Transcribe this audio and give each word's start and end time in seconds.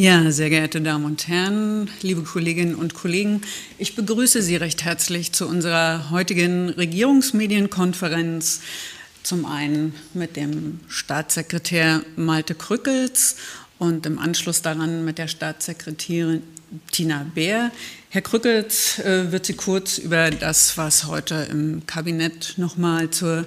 Ja, 0.00 0.30
sehr 0.32 0.48
geehrte 0.48 0.80
Damen 0.80 1.04
und 1.04 1.28
Herren, 1.28 1.90
liebe 2.00 2.22
Kolleginnen 2.22 2.74
und 2.74 2.94
Kollegen, 2.94 3.42
ich 3.76 3.96
begrüße 3.96 4.40
Sie 4.40 4.56
recht 4.56 4.82
herzlich 4.82 5.32
zu 5.32 5.46
unserer 5.46 6.08
heutigen 6.10 6.70
Regierungsmedienkonferenz. 6.70 8.62
Zum 9.22 9.44
einen 9.44 9.94
mit 10.14 10.36
dem 10.36 10.80
Staatssekretär 10.88 12.00
Malte 12.16 12.54
Krückels 12.54 13.36
und 13.78 14.06
im 14.06 14.18
Anschluss 14.18 14.62
daran 14.62 15.04
mit 15.04 15.18
der 15.18 15.28
Staatssekretärin 15.28 16.44
Tina 16.90 17.26
Bär. 17.34 17.70
Herr 18.10 18.22
Krückels 18.22 18.98
äh, 18.98 19.30
wird 19.30 19.46
Sie 19.46 19.54
kurz 19.54 19.98
über 19.98 20.30
das, 20.30 20.76
was 20.76 21.06
heute 21.06 21.46
im 21.50 21.86
Kabinett 21.86 22.54
nochmal 22.56 23.10
zur 23.10 23.46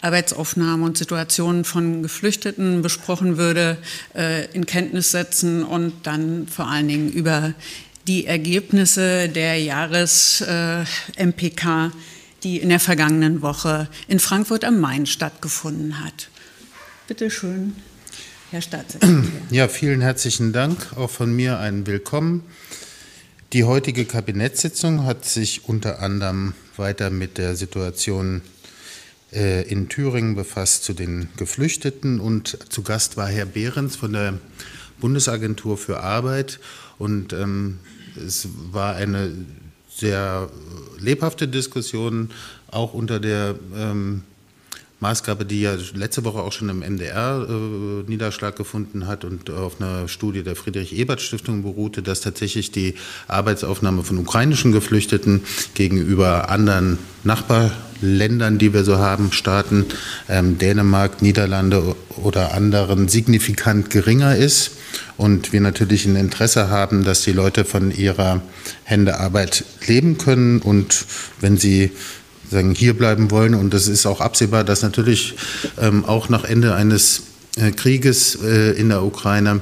Arbeitsaufnahme 0.00 0.84
und 0.84 0.98
Situation 0.98 1.64
von 1.64 2.02
Geflüchteten 2.02 2.82
besprochen 2.82 3.38
würde, 3.38 3.78
äh, 4.14 4.46
in 4.52 4.66
Kenntnis 4.66 5.12
setzen 5.12 5.64
und 5.64 6.06
dann 6.06 6.46
vor 6.48 6.68
allen 6.68 6.88
Dingen 6.88 7.10
über 7.10 7.54
die 8.06 8.26
Ergebnisse 8.26 9.28
der 9.28 9.58
Jahres-MPK, 9.58 11.86
äh, 11.86 11.90
die 12.42 12.58
in 12.58 12.68
der 12.68 12.80
vergangenen 12.80 13.42
Woche 13.42 13.88
in 14.08 14.18
Frankfurt 14.18 14.64
am 14.64 14.80
Main 14.80 15.06
stattgefunden 15.06 16.04
hat. 16.04 16.28
Bitte 17.06 17.30
schön, 17.30 17.76
Herr 18.52 18.60
Staatssekretär. 18.60 19.24
Ja, 19.50 19.66
vielen 19.66 20.02
herzlichen 20.02 20.52
Dank. 20.52 20.92
Auch 20.96 21.08
von 21.08 21.34
mir 21.34 21.58
ein 21.58 21.86
Willkommen. 21.86 22.42
Die 23.54 23.64
heutige 23.64 24.04
Kabinettssitzung 24.04 25.06
hat 25.06 25.24
sich 25.24 25.66
unter 25.70 26.00
anderem 26.00 26.52
weiter 26.76 27.08
mit 27.08 27.38
der 27.38 27.56
Situation 27.56 28.42
äh, 29.32 29.66
in 29.66 29.88
Thüringen 29.88 30.34
befasst 30.34 30.84
zu 30.84 30.92
den 30.92 31.30
Geflüchteten 31.38 32.20
und 32.20 32.58
zu 32.70 32.82
Gast 32.82 33.16
war 33.16 33.26
Herr 33.26 33.46
Behrens 33.46 33.96
von 33.96 34.12
der 34.12 34.38
Bundesagentur 35.00 35.78
für 35.78 36.00
Arbeit 36.00 36.60
und 36.98 37.32
ähm, 37.32 37.78
es 38.22 38.48
war 38.70 38.96
eine 38.96 39.32
sehr 39.88 40.50
lebhafte 40.98 41.48
Diskussion, 41.48 42.30
auch 42.70 42.92
unter 42.92 43.18
der 43.18 43.54
ähm, 43.74 44.24
Maßgabe, 45.02 45.44
die 45.44 45.62
ja 45.62 45.74
letzte 45.94 46.24
Woche 46.24 46.38
auch 46.38 46.52
schon 46.52 46.68
im 46.68 46.78
MDR 46.78 47.44
äh, 47.48 48.08
Niederschlag 48.08 48.54
gefunden 48.54 49.08
hat 49.08 49.24
und 49.24 49.50
auf 49.50 49.80
einer 49.80 50.06
Studie 50.06 50.44
der 50.44 50.54
Friedrich-Ebert-Stiftung 50.54 51.64
beruhte, 51.64 52.02
dass 52.02 52.20
tatsächlich 52.20 52.70
die 52.70 52.94
Arbeitsaufnahme 53.26 54.04
von 54.04 54.16
ukrainischen 54.18 54.70
Geflüchteten 54.70 55.42
gegenüber 55.74 56.48
anderen 56.50 56.98
Nachbarländern, 57.24 58.58
die 58.58 58.72
wir 58.72 58.84
so 58.84 58.98
haben, 58.98 59.32
Staaten, 59.32 59.86
ähm, 60.28 60.58
Dänemark, 60.58 61.20
Niederlande 61.20 61.96
oder 62.22 62.54
anderen, 62.54 63.08
signifikant 63.08 63.90
geringer 63.90 64.36
ist. 64.36 64.70
Und 65.16 65.52
wir 65.52 65.60
natürlich 65.60 66.06
ein 66.06 66.16
Interesse 66.16 66.68
haben, 66.68 67.02
dass 67.02 67.22
die 67.22 67.32
Leute 67.32 67.64
von 67.64 67.90
ihrer 67.90 68.40
Hände 68.84 69.18
Arbeit 69.18 69.64
leben 69.86 70.16
können. 70.16 70.60
Und 70.60 71.04
wenn 71.40 71.56
sie 71.56 71.90
sagen, 72.52 72.74
hier 72.74 72.96
bleiben 72.96 73.30
wollen. 73.30 73.54
Und 73.54 73.74
es 73.74 73.88
ist 73.88 74.06
auch 74.06 74.20
absehbar, 74.20 74.64
dass 74.64 74.82
natürlich 74.82 75.34
ähm, 75.80 76.04
auch 76.04 76.28
nach 76.28 76.44
Ende 76.44 76.74
eines 76.74 77.22
Krieges 77.76 78.38
äh, 78.42 78.72
in 78.72 78.88
der 78.88 79.02
Ukraine 79.02 79.60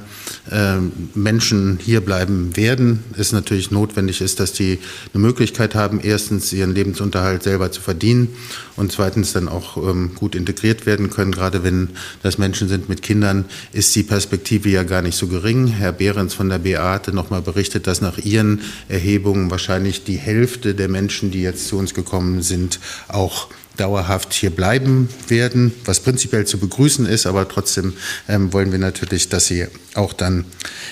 äh, 0.48 0.76
Menschen 1.14 1.80
hier 1.82 2.00
bleiben 2.00 2.56
werden, 2.56 3.02
es 3.18 3.32
natürlich 3.32 3.72
notwendig 3.72 4.20
ist, 4.20 4.38
dass 4.38 4.52
die 4.52 4.78
eine 5.12 5.20
Möglichkeit 5.20 5.74
haben, 5.74 5.98
erstens 6.00 6.52
ihren 6.52 6.72
Lebensunterhalt 6.72 7.42
selber 7.42 7.72
zu 7.72 7.80
verdienen 7.80 8.28
und 8.76 8.92
zweitens 8.92 9.32
dann 9.32 9.48
auch 9.48 9.76
ähm, 9.76 10.12
gut 10.14 10.36
integriert 10.36 10.86
werden 10.86 11.10
können. 11.10 11.32
Gerade 11.32 11.64
wenn 11.64 11.88
das 12.22 12.38
Menschen 12.38 12.68
sind 12.68 12.88
mit 12.88 13.02
Kindern, 13.02 13.44
ist 13.72 13.94
die 13.96 14.04
Perspektive 14.04 14.68
ja 14.68 14.84
gar 14.84 15.02
nicht 15.02 15.16
so 15.16 15.26
gering. 15.26 15.66
Herr 15.66 15.92
Behrens 15.92 16.32
von 16.32 16.48
der 16.48 16.58
BA 16.58 16.92
hatte 16.92 17.12
nochmal 17.12 17.42
berichtet, 17.42 17.88
dass 17.88 18.00
nach 18.00 18.18
ihren 18.18 18.60
Erhebungen 18.88 19.50
wahrscheinlich 19.50 20.04
die 20.04 20.16
Hälfte 20.16 20.76
der 20.76 20.88
Menschen, 20.88 21.32
die 21.32 21.42
jetzt 21.42 21.66
zu 21.66 21.76
uns 21.76 21.92
gekommen 21.92 22.42
sind, 22.42 22.78
auch 23.08 23.48
dauerhaft 23.76 24.32
hier 24.32 24.50
bleiben 24.50 25.08
werden, 25.28 25.72
was 25.84 26.00
prinzipiell 26.00 26.46
zu 26.46 26.58
begrüßen 26.58 27.06
ist, 27.06 27.26
aber 27.26 27.48
trotzdem 27.48 27.94
ähm, 28.28 28.52
wollen 28.52 28.72
wir 28.72 28.78
natürlich, 28.78 29.28
dass 29.28 29.46
sie 29.46 29.66
auch 29.94 30.12
dann 30.12 30.44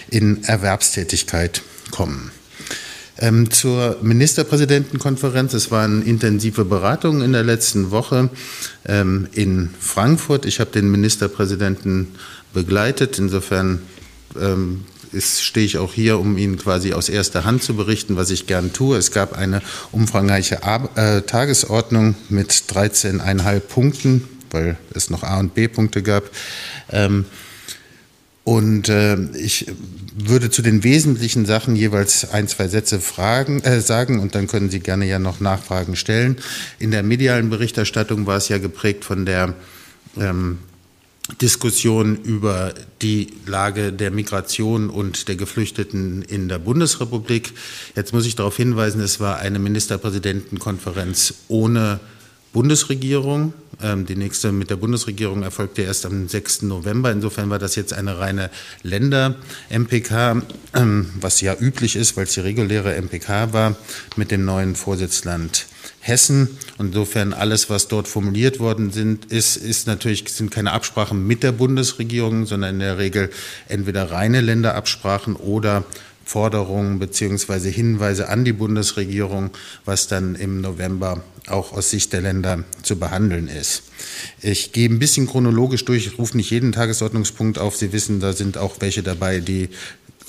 in 0.08 0.44
Erwerbstätigkeit 0.44 1.62
kommen. 1.90 2.30
Ähm, 3.20 3.50
zur 3.50 3.98
Ministerpräsidentenkonferenz. 4.00 5.52
Es 5.52 5.72
waren 5.72 6.02
intensive 6.02 6.64
Beratungen 6.64 7.20
in 7.20 7.32
der 7.32 7.42
letzten 7.42 7.90
Woche 7.90 8.30
ähm, 8.86 9.26
in 9.32 9.70
Frankfurt. 9.80 10.46
Ich 10.46 10.60
habe 10.60 10.70
den 10.70 10.88
Ministerpräsidenten 10.88 12.14
begleitet. 12.54 13.18
Insofern 13.18 13.80
ähm, 14.40 14.84
stehe 15.12 15.66
ich 15.66 15.78
auch 15.78 15.92
hier, 15.92 16.18
um 16.18 16.38
Ihnen 16.38 16.58
quasi 16.58 16.92
aus 16.92 17.08
erster 17.08 17.44
Hand 17.44 17.62
zu 17.62 17.74
berichten, 17.74 18.16
was 18.16 18.30
ich 18.30 18.46
gern 18.46 18.72
tue. 18.72 18.96
Es 18.96 19.12
gab 19.12 19.36
eine 19.36 19.62
umfangreiche 19.92 20.62
Ar 20.62 20.88
äh, 20.96 21.22
Tagesordnung 21.22 22.14
mit 22.28 22.50
13,5 22.50 23.60
Punkten, 23.60 24.28
weil 24.50 24.76
es 24.94 25.10
noch 25.10 25.22
A- 25.22 25.38
und 25.38 25.54
B-Punkte 25.54 26.02
gab. 26.02 26.24
Ähm, 26.90 27.26
und 28.44 28.88
äh, 28.88 29.18
ich 29.36 29.66
würde 30.16 30.48
zu 30.48 30.62
den 30.62 30.82
wesentlichen 30.82 31.44
Sachen 31.44 31.76
jeweils 31.76 32.30
ein, 32.30 32.48
zwei 32.48 32.68
Sätze 32.68 32.98
fragen, 32.98 33.60
äh, 33.62 33.82
sagen 33.82 34.20
und 34.20 34.34
dann 34.34 34.46
können 34.46 34.70
Sie 34.70 34.80
gerne 34.80 35.06
ja 35.06 35.18
noch 35.18 35.40
Nachfragen 35.40 35.96
stellen. 35.96 36.36
In 36.78 36.90
der 36.90 37.02
medialen 37.02 37.50
Berichterstattung 37.50 38.26
war 38.26 38.38
es 38.38 38.48
ja 38.48 38.56
geprägt 38.56 39.04
von 39.04 39.26
der 39.26 39.54
ähm, 40.18 40.60
Diskussion 41.40 42.16
über 42.16 42.74
die 43.02 43.28
Lage 43.46 43.92
der 43.92 44.10
Migration 44.10 44.88
und 44.88 45.28
der 45.28 45.36
Geflüchteten 45.36 46.22
in 46.22 46.48
der 46.48 46.58
Bundesrepublik. 46.58 47.52
Jetzt 47.94 48.12
muss 48.12 48.26
ich 48.26 48.34
darauf 48.34 48.56
hinweisen, 48.56 49.00
es 49.00 49.20
war 49.20 49.38
eine 49.38 49.58
Ministerpräsidentenkonferenz 49.58 51.34
ohne 51.48 52.00
Bundesregierung. 52.52 53.52
Ähm, 53.80 54.06
die 54.06 54.16
nächste 54.16 54.52
mit 54.52 54.70
der 54.70 54.76
Bundesregierung 54.76 55.42
erfolgte 55.42 55.82
erst 55.82 56.06
am 56.06 56.28
6. 56.28 56.62
November. 56.62 57.12
Insofern 57.12 57.50
war 57.50 57.58
das 57.58 57.76
jetzt 57.76 57.92
eine 57.92 58.18
reine 58.18 58.50
Länder-MPK, 58.82 60.42
ähm, 60.74 61.10
was 61.20 61.40
ja 61.40 61.54
üblich 61.58 61.96
ist, 61.96 62.16
weil 62.16 62.24
es 62.24 62.34
die 62.34 62.40
reguläre 62.40 62.94
MPK 63.00 63.52
war, 63.52 63.76
mit 64.16 64.30
dem 64.30 64.44
neuen 64.44 64.74
Vorsitzland 64.74 65.66
Hessen. 66.00 66.58
Insofern 66.78 67.32
alles, 67.32 67.70
was 67.70 67.88
dort 67.88 68.08
formuliert 68.08 68.60
worden 68.60 68.90
sind, 68.90 69.26
ist, 69.26 69.56
ist 69.56 69.86
natürlich 69.86 70.28
sind 70.28 70.50
keine 70.50 70.72
Absprachen 70.72 71.26
mit 71.26 71.42
der 71.42 71.52
Bundesregierung, 71.52 72.46
sondern 72.46 72.74
in 72.74 72.80
der 72.80 72.98
Regel 72.98 73.30
entweder 73.68 74.10
reine 74.10 74.40
Länderabsprachen 74.40 75.36
oder 75.36 75.84
Forderungen 76.28 76.98
beziehungsweise 76.98 77.70
Hinweise 77.70 78.28
an 78.28 78.44
die 78.44 78.52
Bundesregierung, 78.52 79.48
was 79.86 80.08
dann 80.08 80.34
im 80.34 80.60
November 80.60 81.22
auch 81.46 81.72
aus 81.72 81.88
Sicht 81.88 82.12
der 82.12 82.20
Länder 82.20 82.64
zu 82.82 82.98
behandeln 82.98 83.48
ist. 83.48 83.84
Ich 84.42 84.72
gehe 84.72 84.90
ein 84.90 84.98
bisschen 84.98 85.26
chronologisch 85.26 85.86
durch, 85.86 86.06
ich 86.06 86.18
rufe 86.18 86.36
nicht 86.36 86.50
jeden 86.50 86.72
Tagesordnungspunkt 86.72 87.58
auf. 87.58 87.76
Sie 87.76 87.94
wissen, 87.94 88.20
da 88.20 88.34
sind 88.34 88.58
auch 88.58 88.76
welche 88.80 89.02
dabei, 89.02 89.40
die 89.40 89.70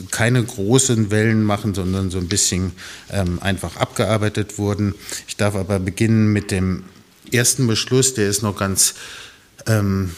keine 0.10 0.42
großen 0.42 1.12
Wellen 1.12 1.44
machen, 1.44 1.74
sondern 1.74 2.10
so 2.12 2.18
ein 2.18 2.30
bisschen 2.30 2.72
ähm, 3.12 3.40
einfach 3.42 3.76
abgearbeitet 3.76 4.58
wurden. 4.58 4.96
Ich 5.28 5.36
darf 5.36 5.56
aber 5.56 5.80
beginnen 5.80 6.32
mit 6.32 6.50
dem 6.50 6.86
ersten 7.34 7.68
Beschluss, 7.68 8.14
der 8.14 8.30
ist 8.30 8.42
noch 8.42 8.56
ganz 8.56 8.94
ähm, 9.68 10.12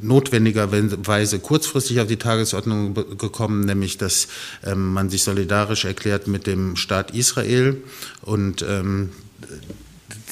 notwendigerweise 0.00 1.38
kurzfristig 1.38 2.00
auf 2.00 2.06
die 2.06 2.18
Tagesordnung 2.18 2.94
gekommen, 3.16 3.64
nämlich 3.64 3.96
dass 3.96 4.28
ähm, 4.64 4.92
man 4.92 5.08
sich 5.08 5.22
solidarisch 5.22 5.86
erklärt 5.86 6.28
mit 6.28 6.46
dem 6.46 6.76
Staat 6.76 7.12
Israel 7.12 7.82
und 8.22 8.62
ähm, 8.62 9.10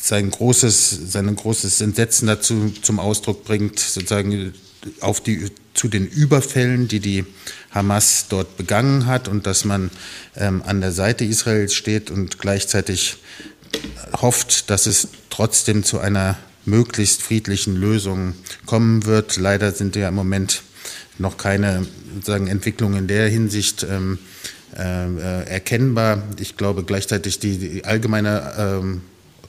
sein 0.01 0.31
großes, 0.31 1.13
sein 1.13 1.35
großes 1.35 1.81
Entsetzen 1.81 2.27
dazu 2.27 2.73
zum 2.83 3.01
Ausdruck 3.01 3.45
bringt, 3.45 3.79
sozusagen 3.79 4.53
auf 5.01 5.23
die, 5.23 5.51
zu 5.73 5.89
den 5.89 6.07
Überfällen, 6.07 6.87
die 6.87 7.01
die 7.01 7.25
Hamas 7.71 8.27
dort 8.29 8.59
begangen 8.59 9.07
hat 9.07 9.29
und 9.29 9.47
dass 9.47 9.65
man 9.65 9.91
ähm, 10.37 10.63
an 10.67 10.83
der 10.83 10.93
Seite 10.93 11.25
Israels 11.25 11.73
steht 11.73 12.11
und 12.11 12.39
gleichzeitig 12.39 13.17
hofft, 14.21 14.69
dass 14.69 14.85
es 14.85 15.09
trotzdem 15.31 15.85
zu 15.85 15.99
einer 15.99 16.37
möglichst 16.67 17.23
friedlichen 17.23 17.77
Lösung 17.77 18.35
kommen 18.67 19.05
wird. 19.07 19.37
Leider 19.37 19.73
sind 19.73 19.97
ja 19.97 20.09
im 20.09 20.15
Moment 20.15 20.63
noch 21.19 21.37
keine 21.37 21.87
sagen, 22.23 22.47
Entwicklungen 22.47 22.99
in 22.99 23.07
der 23.07 23.29
Hinsicht 23.29 23.87
ähm, 23.89 24.19
äh, 24.77 25.45
erkennbar. 25.49 26.23
Ich 26.41 26.57
glaube 26.57 26.85
gleichzeitig 26.85 27.39
die, 27.39 27.59
die 27.59 27.85
allgemeine 27.85 28.55
ähm, 28.59 29.03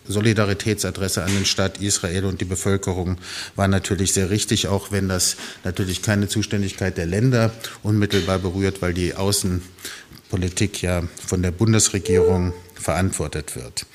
Solidaritätsadresse 0.08 1.24
an 1.24 1.34
den 1.34 1.46
Staat 1.46 1.82
Israel 1.82 2.26
und 2.26 2.42
die 2.42 2.46
Bevölkerung 2.46 3.18
war 3.56 3.68
natürlich 3.68 4.14
sehr 4.14 4.30
richtig, 4.30 4.68
auch 4.68 4.92
wenn 4.92 5.10
das 5.10 5.36
natürlich 5.64 6.02
keine 6.02 6.28
Zuständigkeit 6.28 6.98
der 6.98 7.08
Länder 7.08 7.52
unmittelbar 7.82 8.40
berührt, 8.40 8.82
weil 8.82 8.94
die 8.94 9.16
Außenpolitik 9.16 10.82
ja 10.82 11.04
von 11.26 11.42
der 11.42 11.52
Bundesregierung 11.52 12.54
verantwortet 12.86 13.56
wird. 13.56 13.88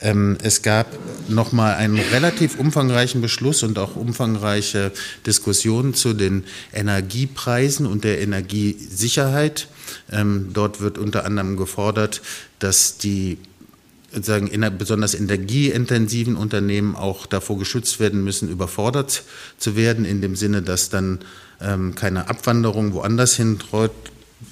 Ähm, 0.00 0.38
es 0.40 0.62
gab 0.62 0.86
noch 1.28 1.50
mal 1.50 1.74
einen 1.74 1.98
relativ 1.98 2.58
umfangreichen 2.58 3.20
Beschluss 3.20 3.64
und 3.64 3.76
auch 3.78 3.96
umfangreiche 3.96 4.92
Diskussionen 5.26 5.94
zu 5.94 6.14
den 6.14 6.44
Energiepreisen 6.72 7.86
und 7.86 8.04
der 8.04 8.20
Energiesicherheit. 8.20 9.68
Ähm, 10.12 10.50
dort 10.52 10.80
wird 10.80 10.96
unter 10.96 11.24
anderem 11.24 11.56
gefordert, 11.56 12.22
dass 12.60 12.98
die 12.98 13.38
sagen, 14.12 14.48
besonders 14.78 15.14
energieintensiven 15.14 16.36
Unternehmen 16.36 16.94
auch 16.94 17.26
davor 17.26 17.58
geschützt 17.58 17.98
werden 17.98 18.22
müssen, 18.22 18.48
überfordert 18.48 19.24
zu 19.58 19.74
werden, 19.74 20.04
in 20.04 20.22
dem 20.22 20.36
Sinne, 20.36 20.62
dass 20.62 20.88
dann 20.88 21.18
ähm, 21.60 21.96
keine 21.96 22.28
Abwanderung 22.28 22.92
woanders 22.94 23.34
hin 23.34 23.58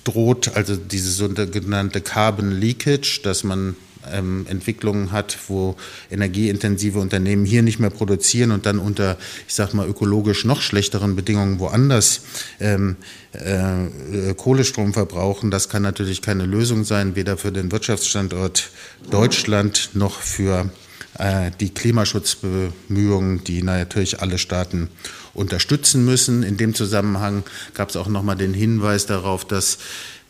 droht, 0.04 0.56
also 0.56 0.76
diese 0.76 1.10
sogenannte 1.10 2.00
Carbon 2.00 2.50
Leakage, 2.50 3.20
dass 3.22 3.44
man 3.44 3.76
ähm, 4.12 4.46
Entwicklungen 4.48 5.12
hat, 5.12 5.38
wo 5.48 5.76
energieintensive 6.10 6.98
Unternehmen 6.98 7.44
hier 7.44 7.62
nicht 7.62 7.78
mehr 7.78 7.90
produzieren 7.90 8.50
und 8.50 8.66
dann 8.66 8.78
unter, 8.78 9.16
ich 9.46 9.54
sag 9.54 9.74
mal, 9.74 9.88
ökologisch 9.88 10.44
noch 10.44 10.60
schlechteren 10.60 11.16
Bedingungen 11.16 11.58
woanders 11.58 12.22
ähm, 12.60 12.96
äh, 13.32 14.34
Kohlestrom 14.34 14.92
verbrauchen. 14.92 15.50
Das 15.50 15.68
kann 15.68 15.82
natürlich 15.82 16.22
keine 16.22 16.46
Lösung 16.46 16.84
sein, 16.84 17.16
weder 17.16 17.36
für 17.36 17.52
den 17.52 17.72
Wirtschaftsstandort 17.72 18.70
Deutschland 19.10 19.90
noch 19.94 20.20
für 20.20 20.70
äh, 21.18 21.50
die 21.60 21.70
Klimaschutzbemühungen, 21.70 23.44
die 23.44 23.62
natürlich 23.62 24.20
alle 24.20 24.38
Staaten 24.38 24.88
unterstützen 25.34 26.04
müssen. 26.04 26.42
In 26.42 26.56
dem 26.56 26.74
Zusammenhang 26.74 27.44
gab 27.74 27.90
es 27.90 27.96
auch 27.96 28.08
noch 28.08 28.22
mal 28.22 28.34
den 28.34 28.54
Hinweis 28.54 29.06
darauf, 29.06 29.44
dass 29.44 29.78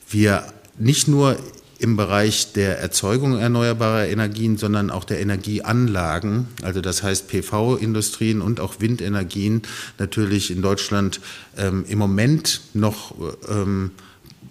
wir 0.09 0.45
nicht 0.79 1.09
nur 1.09 1.39
im 1.79 1.97
Bereich 1.97 2.53
der 2.53 2.79
Erzeugung 2.79 3.39
erneuerbarer 3.39 4.07
Energien, 4.07 4.57
sondern 4.57 4.91
auch 4.91 5.05
der 5.05 5.21
Energieanlagen, 5.21 6.49
also 6.63 6.81
das 6.81 7.03
heißt 7.03 7.29
PV-Industrien 7.29 8.41
und 8.41 8.61
auch 8.61 8.81
Windenergien, 8.81 9.63
natürlich 9.99 10.51
in 10.51 10.63
Deutschland 10.63 11.21
ähm, 11.57 11.85
im 11.89 11.99
Moment 11.99 12.63
noch 12.73 13.15
ähm, 13.49 13.91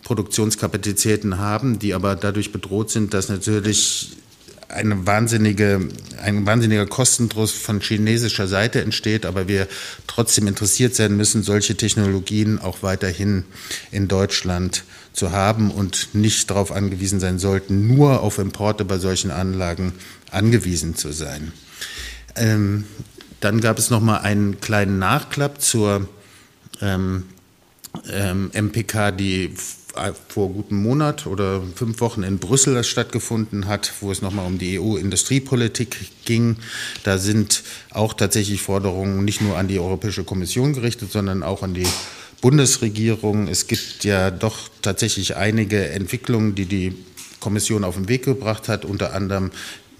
Produktionskapazitäten 0.04 1.38
haben, 1.40 1.80
die 1.80 1.94
aber 1.94 2.16
dadurch 2.16 2.52
bedroht 2.52 2.92
sind, 2.92 3.14
dass 3.14 3.30
natürlich 3.30 4.18
eine 4.68 5.06
wahnsinnige, 5.08 5.88
ein 6.24 6.46
wahnsinniger 6.46 6.86
Kostendruck 6.86 7.50
von 7.50 7.82
chinesischer 7.82 8.48
Seite 8.48 8.82
entsteht, 8.82 9.26
aber 9.26 9.48
wir 9.48 9.68
trotzdem 10.08 10.48
interessiert 10.48 10.96
sein 10.96 11.16
müssen, 11.16 11.44
solche 11.44 11.76
Technologien 11.76 12.60
auch 12.60 12.82
weiterhin 12.82 13.44
in 13.92 14.08
Deutschland 14.08 14.84
zu 15.14 15.32
haben 15.32 15.70
und 15.70 16.10
nicht 16.14 16.50
darauf 16.50 16.72
angewiesen 16.72 17.20
sein 17.20 17.40
sollten, 17.40 17.88
nur 17.88 18.22
auf 18.22 18.40
Importe 18.40 18.86
bei 18.86 18.98
solchen 18.98 19.32
Anlagen 19.32 19.94
angewiesen 20.32 20.96
zu 20.96 21.12
sein. 21.12 21.52
Ähm, 22.36 22.86
dann 23.40 23.62
gab 23.62 23.78
es 23.78 23.90
noch 23.90 24.02
mal 24.02 24.18
einen 24.18 24.60
kleinen 24.62 25.00
Nachklapp 25.00 25.62
zur 25.62 26.08
ähm, 26.82 27.26
ähm, 28.10 28.50
MPK, 28.54 29.12
die 29.12 29.54
vor 30.28 30.50
gutem 30.50 30.82
Monat 30.82 31.28
oder 31.28 31.62
fünf 31.76 32.02
Wochen 32.02 32.24
in 32.24 32.40
Brüssel 32.40 32.84
stattgefunden 32.84 33.68
hat, 33.68 33.94
wo 34.02 34.12
es 34.12 34.22
nochmal 34.22 34.48
um 34.48 34.58
die 34.58 34.80
EU-Industriepolitik 34.80 35.98
ging. 36.26 36.58
Da 37.04 37.18
sind 37.18 37.64
auch 37.92 38.14
tatsächlich 38.14 38.62
Forderungen 38.62 39.24
nicht 39.24 39.42
nur 39.42 39.58
an 39.58 39.68
die 39.68 39.80
Europäische 39.80 40.24
Kommission 40.24 40.74
gerichtet, 40.74 41.12
sondern 41.12 41.44
auch 41.44 41.64
an 41.64 41.74
die 41.74 41.88
Bundesregierung. 42.42 43.48
Es 43.48 43.68
gibt 43.68 44.04
ja 44.04 44.32
doch 44.32 44.70
tatsächlich 44.82 45.36
einige 45.36 45.90
Entwicklungen, 45.90 46.56
die 46.56 46.66
die 46.66 46.94
Kommission 47.40 47.84
auf 47.84 47.96
den 47.96 48.10
Weg 48.10 48.24
gebracht 48.26 48.70
hat, 48.70 48.86
unter 48.86 49.14
anderem 49.14 49.52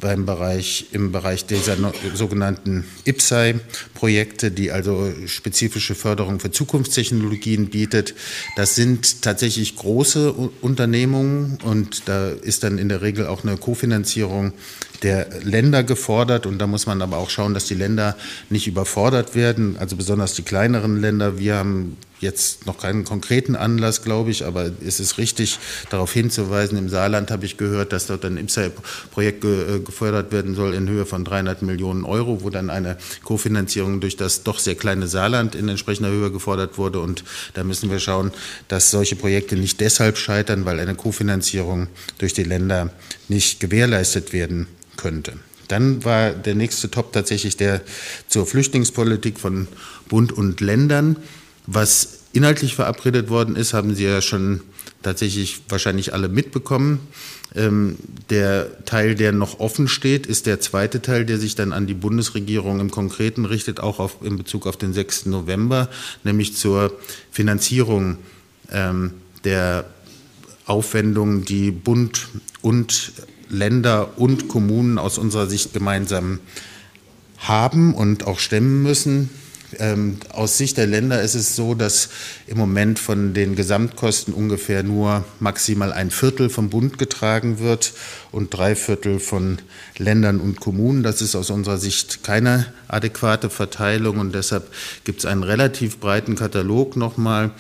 beim 0.04 0.26
Bereich, 0.26 0.88
im 0.92 1.14
Bereich 1.14 1.46
dieser 1.46 1.78
sogenannten 2.14 2.84
IPSAI-Projekte, 3.06 4.52
die 4.52 4.70
also 4.70 5.12
spezifische 5.26 5.96
Förderung 5.96 6.42
für 6.42 6.52
Zukunftstechnologien 6.52 7.70
bietet. 7.70 8.14
Das 8.58 8.76
sind 8.76 9.22
tatsächlich 9.22 9.78
große 9.78 10.34
Unternehmungen 10.62 11.58
und 11.64 12.04
da 12.10 12.30
ist 12.30 12.64
dann 12.64 12.78
in 12.78 12.90
der 12.90 13.02
Regel 13.02 13.26
auch 13.28 13.44
eine 13.44 13.56
Kofinanzierung 13.56 14.52
der 15.04 15.28
Länder 15.44 15.84
gefordert 15.84 16.46
und 16.46 16.58
da 16.60 16.68
muss 16.68 16.86
man 16.86 17.02
aber 17.02 17.18
auch 17.18 17.30
schauen, 17.30 17.54
dass 17.54 17.66
die 17.66 17.76
Länder 17.76 18.16
nicht 18.50 18.68
überfordert 18.68 19.36
werden, 19.36 19.76
also 19.78 19.96
besonders 19.96 20.34
die 20.34 20.44
kleineren 20.44 21.00
Länder. 21.00 21.38
Wir 21.38 21.56
haben 21.56 21.98
jetzt 22.24 22.66
noch 22.66 22.80
keinen 22.80 23.04
konkreten 23.04 23.56
Anlass, 23.56 24.02
glaube 24.02 24.32
ich, 24.32 24.46
aber 24.46 24.72
es 24.84 25.00
ist 25.00 25.20
richtig, 25.20 25.60
darauf 25.92 26.12
hinzuweisen. 26.12 26.78
Im 26.78 26.90
Saarland 26.90 27.30
habe 27.30 27.46
ich 27.46 27.58
gehört, 27.58 27.94
dass 27.94 28.08
dort 28.08 28.26
ein 28.26 28.38
IPSA-Projekt 28.38 29.44
äh, 29.44 29.80
gefördert 29.80 30.32
werden 30.32 30.56
soll 30.56 30.74
in 30.74 30.90
Höhe 30.90 31.06
von 31.06 31.24
300 31.24 31.62
Millionen 31.62 32.06
Euro, 32.06 32.42
wo 32.42 32.50
dann 32.50 32.72
eine 32.72 32.98
Kofinanzierung 33.24 34.00
durch 34.00 34.18
das 34.18 34.44
doch 34.44 34.58
sehr 34.58 34.76
kleine 34.76 35.08
Saarland 35.08 35.54
in 35.54 35.70
entsprechender 35.70 36.10
Höhe 36.10 36.32
gefordert 36.32 36.78
wurde. 36.78 37.00
Und 37.00 37.24
da 37.54 37.64
müssen 37.64 37.92
wir 37.92 38.00
schauen, 38.00 38.32
dass 38.70 38.90
solche 38.90 39.16
Projekte 39.16 39.56
nicht 39.56 39.80
deshalb 39.82 40.18
scheitern, 40.18 40.66
weil 40.66 40.80
eine 40.80 40.96
Kofinanzierung 40.96 41.88
durch 42.18 42.34
die 42.34 42.44
Länder 42.44 42.90
nicht 43.28 43.60
gewährleistet 43.60 44.34
werden 44.34 44.68
könnte. 44.98 45.34
Dann 45.68 46.04
war 46.04 46.32
der 46.32 46.56
nächste 46.56 46.92
Top 46.92 47.14
tatsächlich 47.14 47.58
der 47.58 47.82
zur 48.28 48.46
Flüchtlingspolitik 48.46 49.40
von 49.40 49.68
Bund 50.10 50.32
und 50.32 50.62
Ländern. 50.62 51.18
Was 51.66 52.20
inhaltlich 52.34 52.76
verabredet 52.76 53.30
worden 53.30 53.56
ist, 53.56 53.74
haben 53.74 53.96
Sie 53.96 54.04
ja 54.04 54.22
schon 54.22 54.62
tatsächlich 55.02 55.62
wahrscheinlich 55.70 56.14
alle 56.14 56.30
mitbekommen. 56.30 57.00
Ähm, 57.56 57.98
der 58.30 58.86
Teil, 58.86 59.16
der 59.16 59.32
noch 59.32 59.60
offen 59.60 59.88
steht, 59.88 60.26
ist 60.26 60.48
der 60.48 60.60
zweite 60.60 61.02
Teil, 61.02 61.26
der 61.26 61.38
sich 61.38 61.56
dann 61.56 61.72
an 61.72 61.86
die 61.86 61.94
Bundesregierung 61.94 62.80
im 62.80 62.90
Konkreten 62.90 63.46
richtet, 63.46 63.80
auch 63.80 64.00
auf, 64.00 64.18
in 64.24 64.38
Bezug 64.38 64.66
auf 64.66 64.78
den 64.78 64.94
6. 64.94 65.28
November, 65.28 65.90
nämlich 66.24 66.56
zur 66.56 66.98
Finanzierung 67.32 68.18
ähm, 68.72 69.14
der 69.44 69.86
Aufwendungen, 70.66 71.46
die 71.46 71.72
Bund 71.72 72.28
und 72.62 73.12
Länder 73.54 74.18
und 74.18 74.50
Kommunen 74.50 74.98
aus 74.98 75.18
unserer 75.18 75.48
Sicht 75.48 75.74
gemeinsam 75.74 76.40
haben 77.38 77.94
und 77.94 78.26
auch 78.26 78.40
stemmen 78.40 78.84
müssen. 78.84 79.30
Ähm, 79.80 80.18
aus 80.30 80.58
Sicht 80.58 80.78
der 80.78 80.88
Länder 80.88 81.22
ist 81.22 81.36
es 81.36 81.56
so, 81.56 81.74
dass 81.74 82.10
im 82.48 82.58
Moment 82.58 83.00
von 83.00 83.34
den 83.34 83.56
Gesamtkosten 83.56 84.34
ungefähr 84.34 84.84
nur 84.84 85.26
maximal 85.40 85.92
ein 85.92 86.12
Viertel 86.12 86.50
vom 86.50 86.70
Bund 86.70 86.98
getragen 86.98 87.60
wird 87.60 87.94
und 88.32 88.54
drei 88.54 88.76
Viertel 88.76 89.20
von 89.20 89.60
Ländern 89.98 90.40
und 90.40 90.60
Kommunen. 90.60 91.04
Das 91.04 91.22
ist 91.22 91.36
aus 91.36 91.50
unserer 91.50 91.78
Sicht 91.78 92.24
keine 92.24 92.68
adäquate 92.88 93.50
Verteilung 93.50 94.20
und 94.20 94.36
deshalb 94.36 94.68
gibt 95.04 95.20
es 95.20 95.26
einen 95.26 95.44
relativ 95.44 96.00
breiten 96.00 96.36
Katalog 96.36 96.96
nochmal 96.96 97.52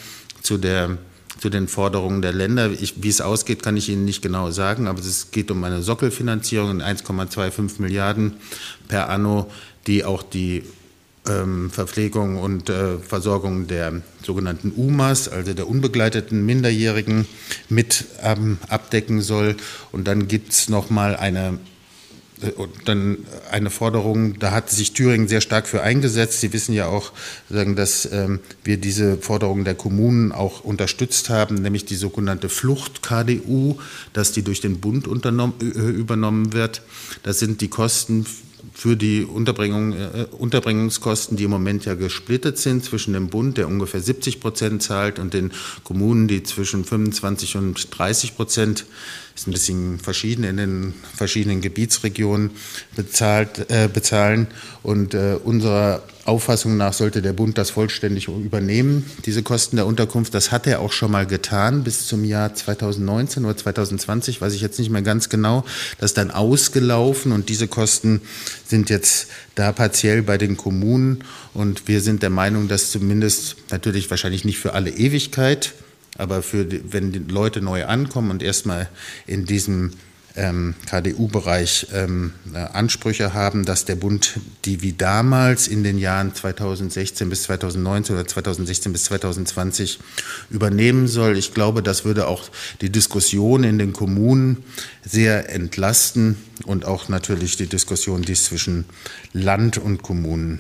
zu 0.41 0.57
der 0.57 0.97
zu 1.39 1.49
den 1.49 1.67
Forderungen 1.67 2.21
der 2.21 2.33
Länder. 2.33 2.71
Ich, 2.71 3.03
wie 3.03 3.09
es 3.09 3.21
ausgeht, 3.21 3.63
kann 3.63 3.77
ich 3.77 3.89
Ihnen 3.89 4.05
nicht 4.05 4.21
genau 4.21 4.51
sagen, 4.51 4.87
aber 4.87 4.99
es 4.99 5.31
geht 5.31 5.51
um 5.51 5.63
eine 5.63 5.81
Sockelfinanzierung 5.81 6.71
in 6.71 6.81
1,25 6.81 7.81
Milliarden 7.81 8.33
per 8.87 9.09
anno, 9.09 9.49
die 9.87 10.03
auch 10.03 10.23
die 10.23 10.63
ähm, 11.27 11.69
Verpflegung 11.71 12.37
und 12.37 12.69
äh, 12.69 12.97
Versorgung 12.99 13.67
der 13.67 14.01
sogenannten 14.23 14.73
UMAs, 14.75 15.29
also 15.29 15.53
der 15.53 15.67
unbegleiteten 15.67 16.45
Minderjährigen, 16.45 17.25
mit 17.69 18.05
ähm, 18.21 18.57
abdecken 18.67 19.21
soll. 19.21 19.55
Und 19.91 20.07
dann 20.07 20.27
gibt 20.27 20.51
es 20.51 20.69
noch 20.69 20.89
mal 20.89 21.15
eine 21.15 21.59
und 22.57 22.71
dann 22.85 23.19
eine 23.51 23.69
Forderung, 23.69 24.39
da 24.39 24.51
hat 24.51 24.69
sich 24.69 24.93
Thüringen 24.93 25.27
sehr 25.27 25.41
stark 25.41 25.67
für 25.67 25.81
eingesetzt. 25.81 26.41
Sie 26.41 26.53
wissen 26.53 26.73
ja 26.73 26.87
auch, 26.87 27.11
dass 27.49 28.09
ähm, 28.11 28.39
wir 28.63 28.77
diese 28.77 29.17
Forderung 29.17 29.63
der 29.63 29.75
Kommunen 29.75 30.31
auch 30.31 30.63
unterstützt 30.63 31.29
haben, 31.29 31.55
nämlich 31.55 31.85
die 31.85 31.95
sogenannte 31.95 32.49
Flucht-KDU, 32.49 33.77
dass 34.13 34.31
die 34.31 34.43
durch 34.43 34.61
den 34.61 34.79
Bund 34.79 35.07
äh, 35.07 35.65
übernommen 35.65 36.53
wird. 36.53 36.81
Das 37.23 37.39
sind 37.39 37.61
die 37.61 37.69
Kosten 37.69 38.25
für 38.73 38.95
die 38.95 39.23
Unterbringung, 39.23 39.93
äh, 39.93 40.25
Unterbringungskosten, 40.31 41.37
die 41.37 41.43
im 41.43 41.51
Moment 41.51 41.85
ja 41.85 41.95
gesplittet 41.95 42.57
sind 42.57 42.83
zwischen 42.83 43.13
dem 43.13 43.27
Bund, 43.27 43.57
der 43.57 43.67
ungefähr 43.67 44.01
70 44.01 44.39
Prozent 44.39 44.81
zahlt, 44.81 45.19
und 45.19 45.33
den 45.33 45.51
Kommunen, 45.83 46.27
die 46.27 46.43
zwischen 46.43 46.83
25 46.83 47.57
und 47.57 47.97
30 47.97 48.35
Prozent, 48.35 48.85
ist 49.35 49.47
ein 49.47 49.51
bisschen 49.51 49.99
verschieden 49.99 50.43
in 50.43 50.57
den 50.57 50.93
verschiedenen 51.15 51.61
Gebietsregionen 51.61 52.51
bezahlt, 52.95 53.69
äh, 53.69 53.89
bezahlen. 53.91 54.47
Und 54.83 55.13
äh, 55.13 55.37
unserer 55.43 56.03
Auffassung 56.25 56.77
nach 56.77 56.93
sollte 56.93 57.21
der 57.21 57.33
Bund 57.33 57.57
das 57.57 57.71
vollständig 57.71 58.27
übernehmen, 58.27 59.09
diese 59.25 59.43
Kosten 59.43 59.75
der 59.75 59.85
Unterkunft. 59.85 60.33
Das 60.33 60.51
hat 60.51 60.67
er 60.67 60.79
auch 60.79 60.91
schon 60.91 61.11
mal 61.11 61.25
getan 61.25 61.83
bis 61.83 62.05
zum 62.05 62.23
Jahr 62.23 62.53
2019 62.53 63.43
oder 63.43 63.57
2020, 63.57 64.39
weiß 64.39 64.53
ich 64.53 64.61
jetzt 64.61 64.79
nicht 64.79 64.89
mehr 64.89 65.01
ganz 65.01 65.29
genau. 65.29 65.65
Das 65.99 66.11
ist 66.11 66.17
dann 66.17 66.31
ausgelaufen 66.31 67.31
und 67.31 67.49
diese 67.49 67.67
Kosten 67.67 68.21
sind 68.65 68.89
jetzt 68.89 69.27
da 69.55 69.71
partiell 69.71 70.21
bei 70.21 70.37
den 70.37 70.57
Kommunen. 70.57 71.23
Und 71.53 71.87
wir 71.87 72.01
sind 72.01 72.23
der 72.23 72.29
Meinung, 72.29 72.67
dass 72.67 72.91
zumindest 72.91 73.55
natürlich 73.71 74.09
wahrscheinlich 74.09 74.45
nicht 74.45 74.59
für 74.59 74.73
alle 74.73 74.91
Ewigkeit, 74.91 75.73
aber 76.17 76.41
für 76.41 76.65
die, 76.65 76.93
wenn 76.93 77.11
die 77.11 77.19
Leute 77.19 77.61
neu 77.61 77.85
ankommen 77.85 78.31
und 78.31 78.43
erstmal 78.43 78.89
in 79.25 79.45
diesem 79.45 79.91
ähm, 80.35 80.73
KDU-Bereich 80.87 81.87
ähm, 81.93 82.33
äh, 82.53 82.57
Ansprüche 82.57 83.33
haben, 83.33 83.65
dass 83.65 83.85
der 83.85 83.95
Bund 83.95 84.39
die 84.65 84.81
wie 84.81 84.93
damals 84.93 85.67
in 85.67 85.83
den 85.83 85.97
Jahren 85.97 86.33
2016 86.33 87.29
bis 87.29 87.43
2019 87.43 88.15
oder 88.15 88.27
2016 88.27 88.91
bis 88.91 89.03
2020 89.05 89.99
übernehmen 90.49 91.07
soll. 91.07 91.37
Ich 91.37 91.53
glaube, 91.53 91.83
das 91.83 92.03
würde 92.03 92.27
auch 92.27 92.49
die 92.81 92.89
Diskussion 92.89 93.63
in 93.63 93.77
den 93.77 93.93
Kommunen 93.93 94.63
sehr 95.03 95.49
entlasten 95.51 96.37
und 96.65 96.85
auch 96.85 97.09
natürlich 97.09 97.57
die 97.57 97.67
Diskussion, 97.67 98.23
die 98.23 98.33
es 98.33 98.45
zwischen 98.45 98.85
Land 99.33 99.77
und 99.77 100.01
Kommunen 100.01 100.59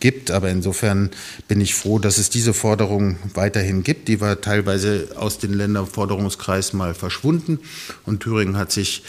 gibt. 0.00 0.30
Aber 0.30 0.50
insofern 0.50 1.10
bin 1.48 1.60
ich 1.60 1.74
froh, 1.74 1.98
dass 1.98 2.18
es 2.18 2.30
diese 2.30 2.54
Forderung 2.54 3.16
weiterhin 3.34 3.82
gibt. 3.82 4.08
Die 4.08 4.20
war 4.20 4.40
teilweise 4.40 5.08
aus 5.16 5.38
den 5.38 5.52
Länderforderungskreis 5.54 6.72
mal 6.72 6.94
verschwunden. 6.94 7.58
Und 8.04 8.20
Thüringen 8.20 8.56
hat 8.56 8.72
sich 8.72 9.02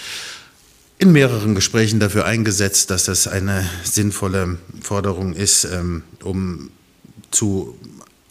in 0.98 1.12
mehreren 1.12 1.56
Gesprächen 1.56 2.00
dafür 2.00 2.26
eingesetzt, 2.26 2.90
dass 2.90 3.06
das 3.06 3.28
eine 3.28 3.70
sinnvolle 3.84 4.58
Forderung 4.82 5.34
ist, 5.34 5.66
ähm, 5.66 6.04
um 6.24 6.70
zu 7.32 7.78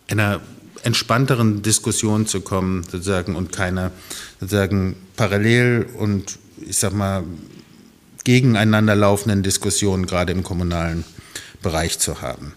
einer 0.09 0.41
entspannteren 0.83 1.63
Diskussion 1.63 2.27
zu 2.27 2.41
kommen, 2.41 2.85
sozusagen, 2.85 3.37
und 3.37 3.53
keine 3.53 3.91
sozusagen 4.41 4.97
parallel 5.17 5.87
und 5.99 6.39
ich 6.67 6.77
sag 6.77 6.93
mal 6.93 7.25
gegeneinander 8.25 8.95
laufenden 8.95 9.43
Diskussionen, 9.43 10.07
gerade 10.07 10.33
im 10.33 10.43
kommunalen 10.43 11.05
Bereich 11.65 11.99
zu 11.99 12.23
haben. 12.23 12.55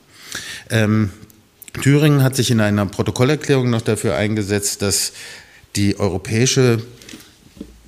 Ähm, 0.69 1.09
Thüringen 1.81 2.21
hat 2.23 2.35
sich 2.35 2.51
in 2.51 2.59
einer 2.59 2.85
Protokollerklärung 2.85 3.69
noch 3.71 3.81
dafür 3.81 4.15
eingesetzt, 4.15 4.83
dass 4.83 5.13
die 5.75 5.99
europäische 5.99 6.81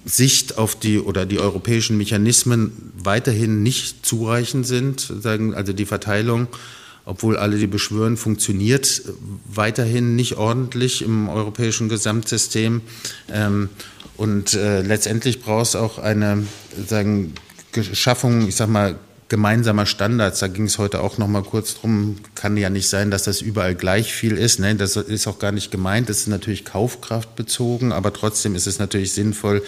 Sicht 0.05 0.57
auf 0.57 0.75
die 0.75 0.99
oder 0.99 1.25
die 1.25 1.39
europäischen 1.39 1.97
Mechanismen 1.97 2.91
weiterhin 2.97 3.61
nicht 3.63 4.05
zureichend 4.05 4.65
sind, 4.65 5.11
also 5.23 5.73
die 5.73 5.85
Verteilung, 5.85 6.47
obwohl 7.05 7.37
alle 7.37 7.57
die 7.57 7.67
beschwören, 7.67 8.17
funktioniert 8.17 9.01
weiterhin 9.45 10.15
nicht 10.15 10.37
ordentlich 10.37 11.01
im 11.01 11.29
europäischen 11.29 11.89
Gesamtsystem. 11.89 12.81
Ähm, 13.31 13.69
und 14.17 14.53
äh, 14.53 14.81
letztendlich 14.81 15.41
braucht 15.41 15.67
es 15.67 15.75
auch 15.75 15.97
eine 15.97 16.45
sagen, 16.87 17.33
Schaffung, 17.93 18.47
ich 18.47 18.55
sag 18.55 18.69
mal, 18.69 18.95
gemeinsamer 19.29 19.85
Standards, 19.85 20.39
da 20.39 20.47
ging 20.47 20.65
es 20.65 20.79
heute 20.79 21.01
auch 21.01 21.19
noch 21.19 21.27
mal 21.27 21.43
kurz 21.43 21.75
drum, 21.75 22.17
kann 22.33 22.57
ja 22.57 22.69
nicht 22.71 22.89
sein, 22.89 23.11
dass 23.11 23.23
das 23.23 23.41
überall 23.41 23.75
gleich 23.75 24.11
viel 24.11 24.35
ist. 24.35 24.59
Ne? 24.59 24.75
Das 24.75 24.95
ist 24.95 25.27
auch 25.27 25.37
gar 25.37 25.51
nicht 25.51 25.69
gemeint. 25.71 26.09
Das 26.09 26.17
ist 26.17 26.27
natürlich 26.27 26.65
kaufkraftbezogen, 26.65 27.91
aber 27.91 28.11
trotzdem 28.11 28.55
ist 28.55 28.65
es 28.65 28.79
natürlich 28.79 29.13
sinnvoll, 29.13 29.63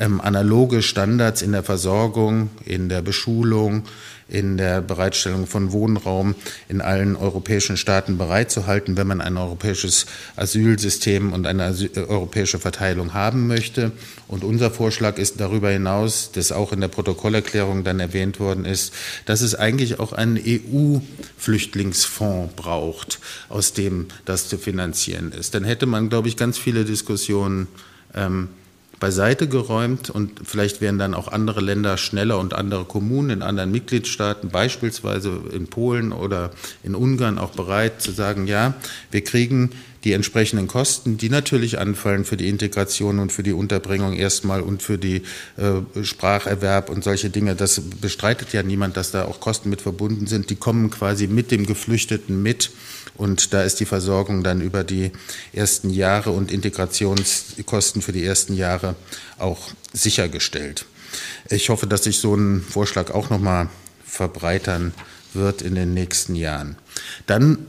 ähm, 0.00 0.22
analoge 0.22 0.82
Standards 0.82 1.42
in 1.42 1.52
der 1.52 1.62
Versorgung, 1.62 2.48
in 2.64 2.88
der 2.88 3.02
Beschulung, 3.02 3.84
in 4.28 4.56
der 4.56 4.80
Bereitstellung 4.80 5.46
von 5.46 5.72
Wohnraum 5.72 6.34
in 6.68 6.80
allen 6.80 7.16
europäischen 7.16 7.76
Staaten 7.76 8.16
bereitzuhalten, 8.16 8.96
wenn 8.96 9.06
man 9.06 9.20
ein 9.20 9.36
europäisches 9.36 10.06
Asylsystem 10.36 11.32
und 11.32 11.46
eine 11.46 11.64
Asyl 11.64 11.90
äh, 11.94 12.00
europäische 12.00 12.58
Verteilung 12.58 13.14
haben 13.14 13.46
möchte. 13.46 13.92
Und 14.26 14.42
unser 14.44 14.70
Vorschlag 14.70 15.18
ist 15.18 15.40
darüber 15.40 15.70
hinaus, 15.70 16.30
das 16.32 16.52
auch 16.52 16.72
in 16.72 16.80
der 16.80 16.88
Protokollerklärung 16.88 17.84
dann 17.84 18.00
erwähnt 18.00 18.40
worden 18.40 18.64
ist, 18.64 18.94
dass 19.26 19.42
es 19.42 19.54
eigentlich 19.54 20.00
auch 20.00 20.12
einen 20.12 20.38
EU-Flüchtlingsfonds 20.38 22.54
braucht, 22.56 23.20
aus 23.48 23.74
dem 23.74 24.06
das 24.24 24.48
zu 24.48 24.58
finanzieren 24.58 25.32
ist. 25.32 25.54
Dann 25.54 25.64
hätte 25.64 25.86
man, 25.86 26.08
glaube 26.08 26.28
ich, 26.28 26.36
ganz 26.36 26.56
viele 26.56 26.84
Diskussionen 26.84 27.66
ähm, 28.14 28.48
beiseite 29.00 29.48
geräumt 29.48 30.10
und 30.10 30.40
vielleicht 30.44 30.80
wären 30.80 30.98
dann 30.98 31.14
auch 31.14 31.28
andere 31.28 31.60
Länder 31.60 31.96
schneller 31.96 32.38
und 32.38 32.54
andere 32.54 32.84
Kommunen 32.84 33.30
in 33.30 33.42
anderen 33.42 33.70
Mitgliedstaaten, 33.70 34.50
beispielsweise 34.50 35.40
in 35.52 35.66
Polen 35.66 36.12
oder 36.12 36.50
in 36.82 36.94
Ungarn, 36.94 37.38
auch 37.38 37.50
bereit 37.50 38.00
zu 38.00 38.12
sagen, 38.12 38.46
ja, 38.46 38.74
wir 39.10 39.24
kriegen 39.24 39.70
die 40.04 40.12
entsprechenden 40.12 40.68
Kosten, 40.68 41.16
die 41.16 41.30
natürlich 41.30 41.78
anfallen 41.78 42.24
für 42.24 42.36
die 42.36 42.48
Integration 42.48 43.18
und 43.18 43.32
für 43.32 43.42
die 43.42 43.52
Unterbringung 43.52 44.12
erstmal 44.12 44.60
und 44.60 44.82
für 44.82 44.98
die 44.98 45.22
äh, 45.56 46.04
Spracherwerb 46.04 46.90
und 46.90 47.02
solche 47.02 47.30
Dinge. 47.30 47.54
Das 47.54 47.80
bestreitet 47.80 48.52
ja 48.52 48.62
niemand, 48.62 48.96
dass 48.96 49.10
da 49.10 49.24
auch 49.24 49.40
Kosten 49.40 49.70
mit 49.70 49.80
verbunden 49.80 50.26
sind. 50.26 50.50
Die 50.50 50.56
kommen 50.56 50.90
quasi 50.90 51.26
mit 51.26 51.50
dem 51.50 51.66
Geflüchteten 51.66 52.42
mit. 52.42 52.70
Und 53.16 53.54
da 53.54 53.62
ist 53.62 53.80
die 53.80 53.84
Versorgung 53.86 54.42
dann 54.42 54.60
über 54.60 54.84
die 54.84 55.12
ersten 55.52 55.88
Jahre 55.88 56.30
und 56.30 56.50
Integrationskosten 56.50 58.02
für 58.02 58.12
die 58.12 58.24
ersten 58.24 58.54
Jahre 58.54 58.96
auch 59.38 59.70
sichergestellt. 59.92 60.86
Ich 61.48 61.68
hoffe, 61.68 61.86
dass 61.86 62.04
sich 62.04 62.18
so 62.18 62.34
ein 62.34 62.60
Vorschlag 62.60 63.12
auch 63.12 63.30
noch 63.30 63.38
mal 63.38 63.68
verbreitern 64.04 64.92
wird 65.32 65.62
in 65.62 65.74
den 65.74 65.94
nächsten 65.94 66.34
Jahren. 66.34 66.76
Dann 67.26 67.66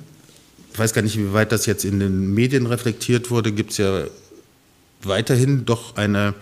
ich 0.76 0.80
weiß 0.80 0.92
gar 0.92 1.04
nicht, 1.04 1.18
wie 1.18 1.32
weit 1.32 1.54
das 1.54 1.68
jetzt 1.68 1.86
in 1.86 2.02
den 2.02 2.34
Medien 2.34 2.66
reflektiert 2.66 3.32
wurde, 3.32 3.54
gibt 3.54 3.72
es 3.72 3.78
ja 3.78 4.04
weiterhin 5.04 5.64
doch 5.64 5.96
eine, 5.96 6.34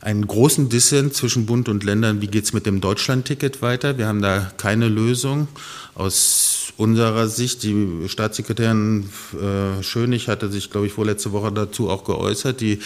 einen 0.00 0.26
großen 0.26 0.70
Dissens 0.70 1.18
zwischen 1.18 1.44
Bund 1.44 1.68
und 1.68 1.84
Ländern. 1.84 2.22
Wie 2.22 2.28
geht 2.28 2.44
es 2.44 2.54
mit 2.54 2.64
dem 2.64 2.80
Deutschland-Ticket 2.80 3.60
weiter? 3.60 3.98
Wir 3.98 4.06
haben 4.06 4.22
da 4.22 4.50
keine 4.56 4.88
Lösung. 4.88 5.46
Aus 5.94 6.72
unserer 6.78 7.28
Sicht, 7.28 7.62
die 7.62 8.08
Staatssekretärin 8.08 9.10
äh, 9.34 9.82
Schönig 9.82 10.28
hatte 10.28 10.48
sich, 10.48 10.70
glaube 10.70 10.86
ich, 10.86 10.94
vorletzte 10.94 11.32
Woche 11.32 11.52
dazu 11.52 11.90
auch 11.90 12.04
geäußert. 12.04 12.62
Die 12.62 12.78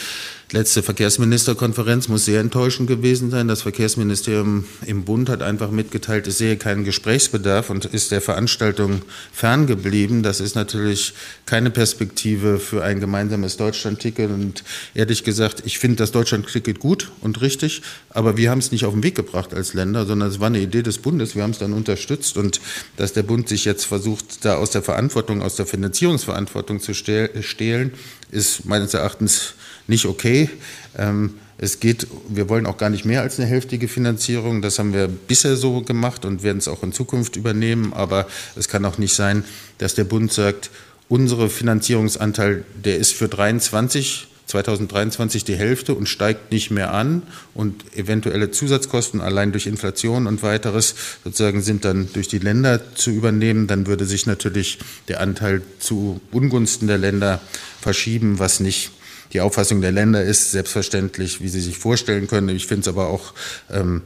letzte 0.53 0.83
Verkehrsministerkonferenz 0.83 2.09
muss 2.09 2.25
sehr 2.25 2.41
enttäuschend 2.41 2.89
gewesen 2.89 3.31
sein. 3.31 3.49
Das 3.49 3.63
Verkehrsministerium 3.63 4.65
im 4.87 5.05
Bund 5.05 5.29
hat 5.29 5.43
einfach 5.43 5.71
mitgeteilt, 5.71 6.27
es 6.27 6.39
sehe 6.39 6.57
keinen 6.57 6.85
Gesprächsbedarf 6.85 7.71
und 7.71 7.87
ist 7.87 8.11
der 8.11 8.21
Veranstaltung 8.21 9.03
ferngeblieben. 9.33 10.23
Das 10.23 10.41
ist 10.41 10.55
natürlich 10.55 11.15
keine 11.47 11.71
Perspektive 11.71 12.59
für 12.59 12.85
ein 12.85 13.01
gemeinsames 13.01 13.57
Deutschland-Ticket. 13.57 14.31
Und 14.31 14.65
ehrlich 14.95 15.25
gesagt, 15.25 15.63
ich 15.65 15.79
finde 15.79 15.97
das 15.97 16.13
Deutschland-Ticket 16.13 16.79
gut 16.79 17.11
und 17.21 17.41
richtig, 17.41 17.83
aber 18.11 18.37
wir 18.37 18.51
haben 18.51 18.59
es 18.59 18.71
nicht 18.71 18.85
auf 18.85 18.95
den 18.95 19.03
Weg 19.03 19.15
gebracht 19.15 19.55
als 19.55 19.75
Länder, 19.75 20.07
sondern 20.07 20.29
es 20.29 20.41
war 20.41 20.49
eine 20.49 20.61
Idee 20.61 20.83
des 20.83 20.99
Bundes. 20.99 21.35
Wir 21.35 21.43
haben 21.43 21.51
es 21.51 21.59
dann 21.59 21.73
unterstützt 21.73 22.37
und 22.37 22.61
dass 22.97 23.13
der 23.13 23.23
Bund 23.23 23.49
sich 23.49 23.65
jetzt 23.65 23.85
versucht, 23.85 24.45
da 24.45 24.57
aus 24.57 24.71
der 24.71 24.83
Verantwortung, 24.83 25.43
aus 25.43 25.57
der 25.57 25.67
Finanzierungsverantwortung 25.67 26.81
zu 26.81 26.95
stehlen, 26.95 27.93
ist 28.31 28.64
meines 28.64 28.95
Erachtens 28.95 29.54
nicht 29.87 30.07
okay. 30.07 30.50
Ähm, 30.97 31.35
es 31.57 31.78
geht, 31.78 32.07
wir 32.28 32.49
wollen 32.49 32.66
auch 32.66 32.76
gar 32.76 32.90
nicht 32.90 33.04
mehr 33.04 33.23
als 33.23 33.38
eine 33.38 33.49
hälftige 33.49 33.87
Finanzierung. 33.88 34.61
Das 34.61 34.78
haben 34.78 34.93
wir 34.93 35.09
bisher 35.09 35.57
so 35.57 35.83
gemacht 35.83 36.25
und 36.25 36.43
werden 36.43 36.59
es 36.59 36.69
auch 36.69 36.83
in 36.83 36.93
Zukunft 36.93 37.37
übernehmen. 37.37 37.93
Aber 37.93 38.26
es 38.57 38.69
kann 38.69 38.85
auch 38.85 38.99
nicht 38.99 39.14
sein, 39.14 39.45
dass 39.78 39.95
der 39.95 40.04
Bund 40.04 40.33
sagt, 40.33 40.71
unsere 41.09 41.49
Finanzierungsanteil, 41.49 42.64
der 42.83 42.99
ist 42.99 43.14
für 43.14 43.28
23 43.28 44.28
2023 44.47 45.45
die 45.45 45.57
Hälfte 45.57 45.95
und 45.95 46.09
steigt 46.09 46.53
nicht 46.53 46.71
mehr 46.71 46.93
an. 46.93 47.23
Und 47.55 47.97
eventuelle 47.97 48.51
Zusatzkosten 48.51 49.21
allein 49.21 49.53
durch 49.53 49.67
Inflation 49.67 50.27
und 50.27 50.43
weiteres 50.43 50.95
sozusagen 51.25 51.63
sind 51.63 51.85
dann 51.85 52.09
durch 52.13 52.29
die 52.29 52.39
Länder 52.39 52.95
zu 52.95 53.11
übernehmen, 53.11 53.67
dann 53.67 53.87
würde 53.87 54.05
sich 54.05 54.27
natürlich 54.27 54.79
der 55.09 55.21
Anteil 55.21 55.63
zu 55.79 56.21
Ungunsten 56.31 56.89
der 56.89 56.99
Länder 56.99 57.41
verschieben, 57.81 58.39
was 58.39 58.61
nicht 58.61 58.91
die 59.33 59.41
Auffassung 59.41 59.81
der 59.81 59.93
Länder 59.93 60.23
ist, 60.23 60.53
selbstverständlich, 60.53 61.41
wie 61.41 61.49
Sie 61.49 61.61
sich 61.61 61.77
vorstellen 61.77 62.29
können. 62.29 62.51
Ich 62.51 62.67
finde 62.67 62.83
es 62.83 62.89
aber 62.89 63.09
auch 63.09 63.35
ähm, 63.71 64.03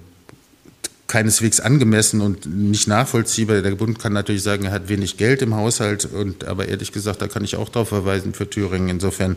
keineswegs 1.08 1.58
angemessen 1.58 2.20
und 2.20 2.46
nicht 2.46 2.86
nachvollziehbar. 2.86 3.62
Der 3.62 3.74
Bund 3.74 3.98
kann 3.98 4.12
natürlich 4.12 4.42
sagen, 4.42 4.66
er 4.66 4.72
hat 4.72 4.88
wenig 4.88 5.16
Geld 5.16 5.42
im 5.42 5.54
Haushalt, 5.56 6.04
und, 6.04 6.44
aber 6.44 6.68
ehrlich 6.68 6.92
gesagt, 6.92 7.22
da 7.22 7.28
kann 7.28 7.44
ich 7.44 7.56
auch 7.56 7.70
darauf 7.70 7.88
verweisen 7.88 8.34
für 8.34 8.48
Thüringen. 8.48 8.88
Insofern 8.88 9.36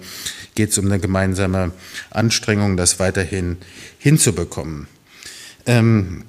geht 0.53 0.71
es 0.71 0.77
um 0.77 0.85
eine 0.85 0.99
gemeinsame 0.99 1.71
Anstrengung, 2.09 2.75
das 2.75 2.99
weiterhin 2.99 3.57
hinzubekommen. 3.97 4.87
Ähm, 5.65 6.25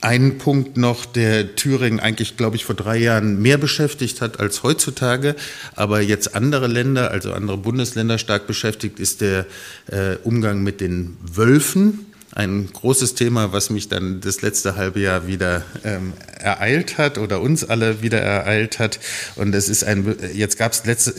ein 0.00 0.38
Punkt 0.38 0.78
noch, 0.78 1.04
der 1.04 1.56
Thüringen 1.56 2.00
eigentlich, 2.00 2.38
glaube 2.38 2.56
ich, 2.56 2.64
vor 2.64 2.74
drei 2.74 2.96
Jahren 2.96 3.42
mehr 3.42 3.58
beschäftigt 3.58 4.22
hat 4.22 4.40
als 4.40 4.62
heutzutage, 4.62 5.36
aber 5.74 6.00
jetzt 6.00 6.34
andere 6.34 6.68
Länder, 6.68 7.10
also 7.10 7.34
andere 7.34 7.58
Bundesländer 7.58 8.16
stark 8.16 8.46
beschäftigt, 8.46 8.98
ist 8.98 9.20
der 9.20 9.44
äh, 9.88 10.16
Umgang 10.22 10.62
mit 10.62 10.80
den 10.80 11.18
Wölfen 11.20 12.06
ein 12.34 12.68
großes 12.72 13.14
Thema, 13.14 13.52
was 13.52 13.70
mich 13.70 13.88
dann 13.88 14.20
das 14.20 14.42
letzte 14.42 14.76
halbe 14.76 15.00
Jahr 15.00 15.26
wieder 15.26 15.62
ähm, 15.84 16.12
ereilt 16.38 16.98
hat 16.98 17.16
oder 17.18 17.40
uns 17.40 17.64
alle 17.64 18.02
wieder 18.02 18.20
ereilt 18.20 18.78
hat. 18.78 18.98
Und 19.36 19.54
es 19.54 19.68
ist 19.68 19.84
ein, 19.84 20.16
jetzt 20.34 20.58
gab 20.58 20.72
es 20.72 20.84
letzte, 20.84 21.14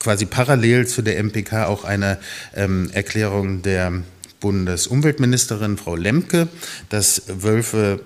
quasi 0.00 0.26
parallel 0.26 0.88
zu 0.88 1.02
der 1.02 1.22
MPK 1.22 1.66
auch 1.66 1.84
eine 1.84 2.18
ähm, 2.54 2.90
Erklärung 2.92 3.62
der 3.62 4.02
Bundesumweltministerin 4.40 5.76
Frau 5.76 5.94
Lemke, 5.94 6.48
dass 6.88 7.22
Wölfe 7.28 8.00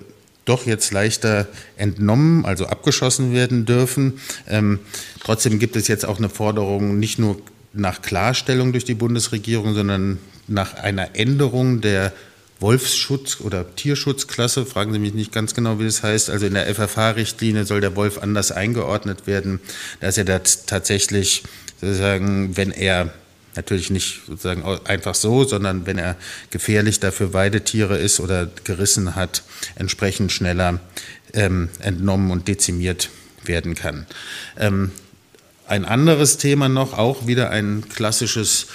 doch 0.45 0.67
jetzt 0.67 0.93
leichter 0.93 1.47
entnommen, 1.77 2.45
also 2.45 2.67
abgeschossen 2.67 3.33
werden 3.33 3.65
dürfen. 3.65 4.21
Ähm, 4.47 4.81
trotzdem 5.23 5.59
gibt 5.59 5.77
es 5.77 5.89
jetzt 5.89 6.05
auch 6.05 6.19
eine 6.19 6.29
Forderung, 6.29 6.99
nicht 6.99 7.19
nur 7.19 7.41
nach 7.73 8.03
Klarstellung 8.03 8.73
durch 8.73 8.85
die 8.85 8.95
Bundesregierung, 8.95 9.75
sondern 9.75 10.19
nach 10.47 10.75
einer 10.75 11.17
Änderung 11.17 11.81
der 11.81 12.13
Wolfsschutz- 12.61 13.41
oder 13.41 13.75
Tierschutzklasse, 13.75 14.65
fragen 14.65 14.93
Sie 14.93 14.99
mich 14.99 15.15
nicht 15.15 15.33
ganz 15.33 15.55
genau, 15.55 15.79
wie 15.79 15.85
das 15.85 16.03
heißt. 16.03 16.31
Also 16.31 16.47
in 16.47 16.55
der 16.55 16.67
FFH-Richtlinie 16.73 17.65
soll 17.65 17.81
der 17.81 17.97
Wolf 17.97 18.19
anders 18.19 18.53
eingeordnet 18.53 19.27
werden, 19.27 19.61
dass 20.01 20.19
er 20.19 20.25
das 20.25 20.67
tatsächlich 20.67 21.43
sozusagen, 21.81 22.57
wenn 22.57 22.71
er 22.71 23.13
natürlich 23.57 23.91
nicht 23.91 24.23
sozusagen 24.27 24.65
einfach 24.85 25.15
so, 25.15 25.45
sondern 25.45 25.87
wenn 25.87 25.99
er 25.99 26.17
gefährlich 26.51 27.01
dafür 27.01 27.33
Weidetiere 27.33 27.99
ist 27.99 28.21
oder 28.21 28.49
gerissen 28.65 29.15
hat, 29.15 29.43
entsprechend 29.77 30.33
schneller 30.33 30.81
ähm, 31.33 31.69
entnommen 31.81 32.31
und 32.31 32.49
dezimiert 32.49 33.11
werden 33.45 33.75
kann. 33.75 34.07
Ähm, 34.59 34.91
ein 35.67 35.87
anderes 35.87 36.37
Thema 36.37 36.69
noch, 36.69 36.93
auch 36.93 37.27
wieder 37.27 37.51
ein 37.51 37.85
klassisches 37.89 38.67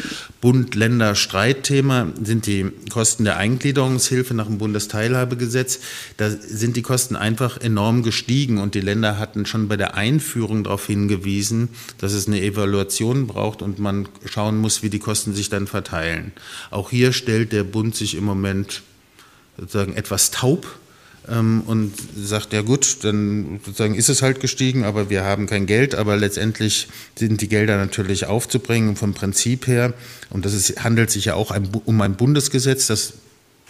Bund-Länder-Streitthema, 0.41 2.07
sind 2.21 2.47
die 2.47 2.71
Kosten 2.89 3.25
der 3.25 3.37
Eingliederungshilfe 3.37 4.33
nach 4.33 4.47
dem 4.47 4.57
Bundesteilhabegesetz. 4.57 5.79
Da 6.17 6.31
sind 6.31 6.77
die 6.77 6.81
Kosten 6.81 7.15
einfach 7.15 7.61
enorm 7.61 8.01
gestiegen 8.01 8.57
und 8.57 8.73
die 8.73 8.81
Länder 8.81 9.19
hatten 9.19 9.45
schon 9.45 9.67
bei 9.67 9.77
der 9.77 9.95
Einführung 9.95 10.63
darauf 10.63 10.87
hingewiesen, 10.87 11.69
dass 11.99 12.13
es 12.13 12.27
eine 12.27 12.41
Evaluation 12.41 13.27
braucht 13.27 13.61
und 13.61 13.77
man 13.77 14.09
schauen 14.25 14.57
muss, 14.57 14.81
wie 14.81 14.89
die 14.89 14.99
Kosten 14.99 15.35
sich 15.35 15.49
dann 15.49 15.67
verteilen. 15.67 16.31
Auch 16.71 16.89
hier 16.89 17.13
stellt 17.13 17.51
der 17.51 17.63
Bund 17.63 17.95
sich 17.95 18.15
im 18.15 18.23
Moment 18.23 18.81
sozusagen 19.57 19.95
etwas 19.95 20.31
taub 20.31 20.79
ähm, 21.29 21.61
und 21.65 21.93
sagt, 22.15 22.53
ja 22.53 22.61
gut, 22.61 23.03
dann 23.03 23.59
sozusagen 23.65 23.95
ist 23.95 24.09
es 24.09 24.21
halt 24.21 24.39
gestiegen, 24.39 24.83
aber 24.83 25.09
wir 25.09 25.23
haben 25.23 25.47
kein 25.47 25.65
Geld, 25.65 25.95
aber 25.95 26.17
letztendlich 26.17 26.87
sind 27.15 27.41
die 27.41 27.49
Gelder 27.49 27.77
natürlich 27.77 28.25
aufzubringen 28.25 28.95
vom 28.95 29.13
Prinzip 29.13 29.67
her. 29.67 29.93
Und 30.29 30.45
das 30.45 30.53
ist, 30.53 30.83
handelt 30.83 31.11
sich 31.11 31.25
ja 31.25 31.35
auch 31.35 31.55
um 31.85 32.01
ein 32.01 32.15
Bundesgesetz, 32.15 32.87
das 32.87 33.13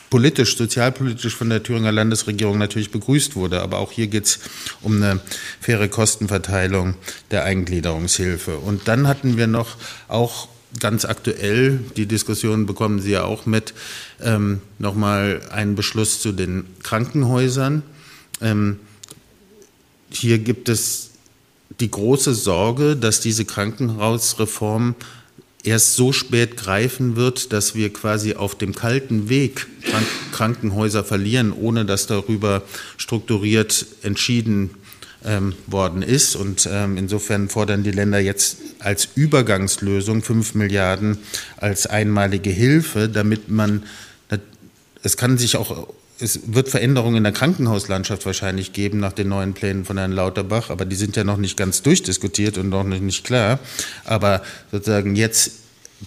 politisch, 0.09 0.57
sozialpolitisch 0.57 1.35
von 1.35 1.49
der 1.49 1.63
Thüringer 1.63 1.91
Landesregierung 1.91 2.57
natürlich 2.57 2.91
begrüßt 2.91 3.35
wurde. 3.35 3.61
Aber 3.61 3.77
auch 3.77 3.91
hier 3.91 4.07
geht 4.07 4.25
es 4.25 4.39
um 4.81 5.01
eine 5.01 5.19
faire 5.61 5.87
Kostenverteilung 5.87 6.95
der 7.31 7.43
Eingliederungshilfe. 7.43 8.57
Und 8.57 8.87
dann 8.87 9.07
hatten 9.07 9.37
wir 9.37 9.47
noch 9.47 9.77
auch 10.07 10.47
ganz 10.79 11.05
aktuell, 11.05 11.79
die 11.97 12.05
Diskussion 12.05 12.65
bekommen 12.65 12.99
Sie 12.99 13.11
ja 13.11 13.23
auch 13.23 13.45
mit, 13.45 13.73
ähm, 14.21 14.61
nochmal 14.77 15.41
einen 15.51 15.75
Beschluss 15.75 16.21
zu 16.21 16.31
den 16.31 16.65
Krankenhäusern. 16.83 17.83
Ähm, 18.41 18.79
hier 20.11 20.39
gibt 20.39 20.69
es 20.69 21.11
die 21.79 21.89
große 21.89 22.33
Sorge, 22.33 22.95
dass 22.95 23.21
diese 23.21 23.45
Krankenhausreform 23.45 24.95
erst 25.63 25.95
so 25.95 26.13
spät 26.13 26.57
greifen 26.57 27.15
wird, 27.15 27.51
dass 27.51 27.75
wir 27.75 27.91
quasi 27.91 28.35
auf 28.35 28.55
dem 28.55 28.73
kalten 28.73 29.29
Weg 29.29 29.67
Krankenhäuser 30.31 31.03
verlieren, 31.03 31.51
ohne 31.51 31.85
dass 31.85 32.07
darüber 32.07 32.63
strukturiert 32.97 33.85
entschieden 34.01 34.71
ähm, 35.25 35.53
worden 35.67 36.01
ist. 36.01 36.35
Und 36.35 36.67
ähm, 36.71 36.97
insofern 36.97 37.49
fordern 37.49 37.83
die 37.83 37.91
Länder 37.91 38.19
jetzt 38.19 38.57
als 38.79 39.09
Übergangslösung 39.15 40.23
5 40.23 40.55
Milliarden 40.55 41.17
als 41.57 41.87
einmalige 41.87 42.49
Hilfe, 42.49 43.09
damit 43.09 43.49
man, 43.49 43.83
es 45.01 45.17
kann 45.17 45.37
sich 45.37 45.55
auch 45.55 45.87
es 46.21 46.53
wird 46.53 46.69
Veränderungen 46.69 47.17
in 47.17 47.23
der 47.23 47.31
Krankenhauslandschaft 47.31 48.25
wahrscheinlich 48.25 48.73
geben 48.73 48.99
nach 48.99 49.13
den 49.13 49.29
neuen 49.29 49.53
Plänen 49.53 49.85
von 49.85 49.97
Herrn 49.97 50.11
Lauterbach, 50.11 50.69
aber 50.69 50.85
die 50.85 50.95
sind 50.95 51.15
ja 51.15 51.23
noch 51.23 51.37
nicht 51.37 51.55
ganz 51.55 51.81
durchdiskutiert 51.81 52.57
und 52.57 52.69
noch 52.69 52.83
nicht 52.83 53.23
klar. 53.23 53.59
Aber 54.05 54.41
sozusagen 54.71 55.15
jetzt 55.15 55.51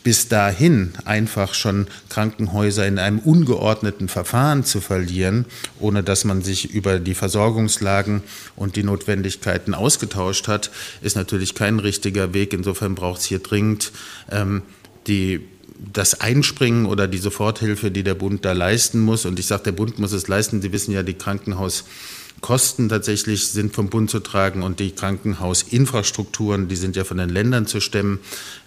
bis 0.04 0.28
dahin 0.28 0.92
einfach 1.04 1.54
schon 1.54 1.86
Krankenhäuser 2.08 2.86
in 2.86 2.98
einem 2.98 3.18
ungeordneten 3.18 4.08
Verfahren 4.08 4.64
zu 4.64 4.80
verlieren, 4.80 5.44
ohne 5.78 6.02
dass 6.02 6.24
man 6.24 6.42
sich 6.42 6.74
über 6.74 6.98
die 6.98 7.14
Versorgungslagen 7.14 8.22
und 8.56 8.76
die 8.76 8.82
Notwendigkeiten 8.82 9.74
ausgetauscht 9.74 10.48
hat, 10.48 10.70
ist 11.02 11.16
natürlich 11.16 11.54
kein 11.54 11.78
richtiger 11.78 12.32
Weg. 12.32 12.52
Insofern 12.52 12.94
braucht 12.94 13.20
es 13.20 13.26
hier 13.26 13.40
dringend 13.40 13.92
ähm, 14.30 14.62
die 15.06 15.40
das 15.92 16.20
Einspringen 16.20 16.86
oder 16.86 17.08
die 17.08 17.18
Soforthilfe, 17.18 17.90
die 17.90 18.04
der 18.04 18.14
Bund 18.14 18.44
da 18.44 18.52
leisten 18.52 19.00
muss. 19.00 19.24
Und 19.24 19.38
ich 19.38 19.46
sage, 19.46 19.64
der 19.64 19.72
Bund 19.72 19.98
muss 19.98 20.12
es 20.12 20.28
leisten. 20.28 20.62
Sie 20.62 20.72
wissen 20.72 20.92
ja, 20.92 21.02
die 21.02 21.14
Krankenhaus 21.14 21.84
Kosten 22.42 22.88
tatsächlich 22.88 23.46
sind 23.48 23.72
vom 23.72 23.88
Bund 23.88 24.10
zu 24.10 24.20
tragen 24.20 24.62
und 24.62 24.80
die 24.80 24.90
Krankenhausinfrastrukturen, 24.90 26.68
die 26.68 26.76
sind 26.76 26.96
ja 26.96 27.04
von 27.04 27.16
den 27.16 27.30
Ländern 27.30 27.66
zu 27.66 27.80
stemmen. 27.80 28.18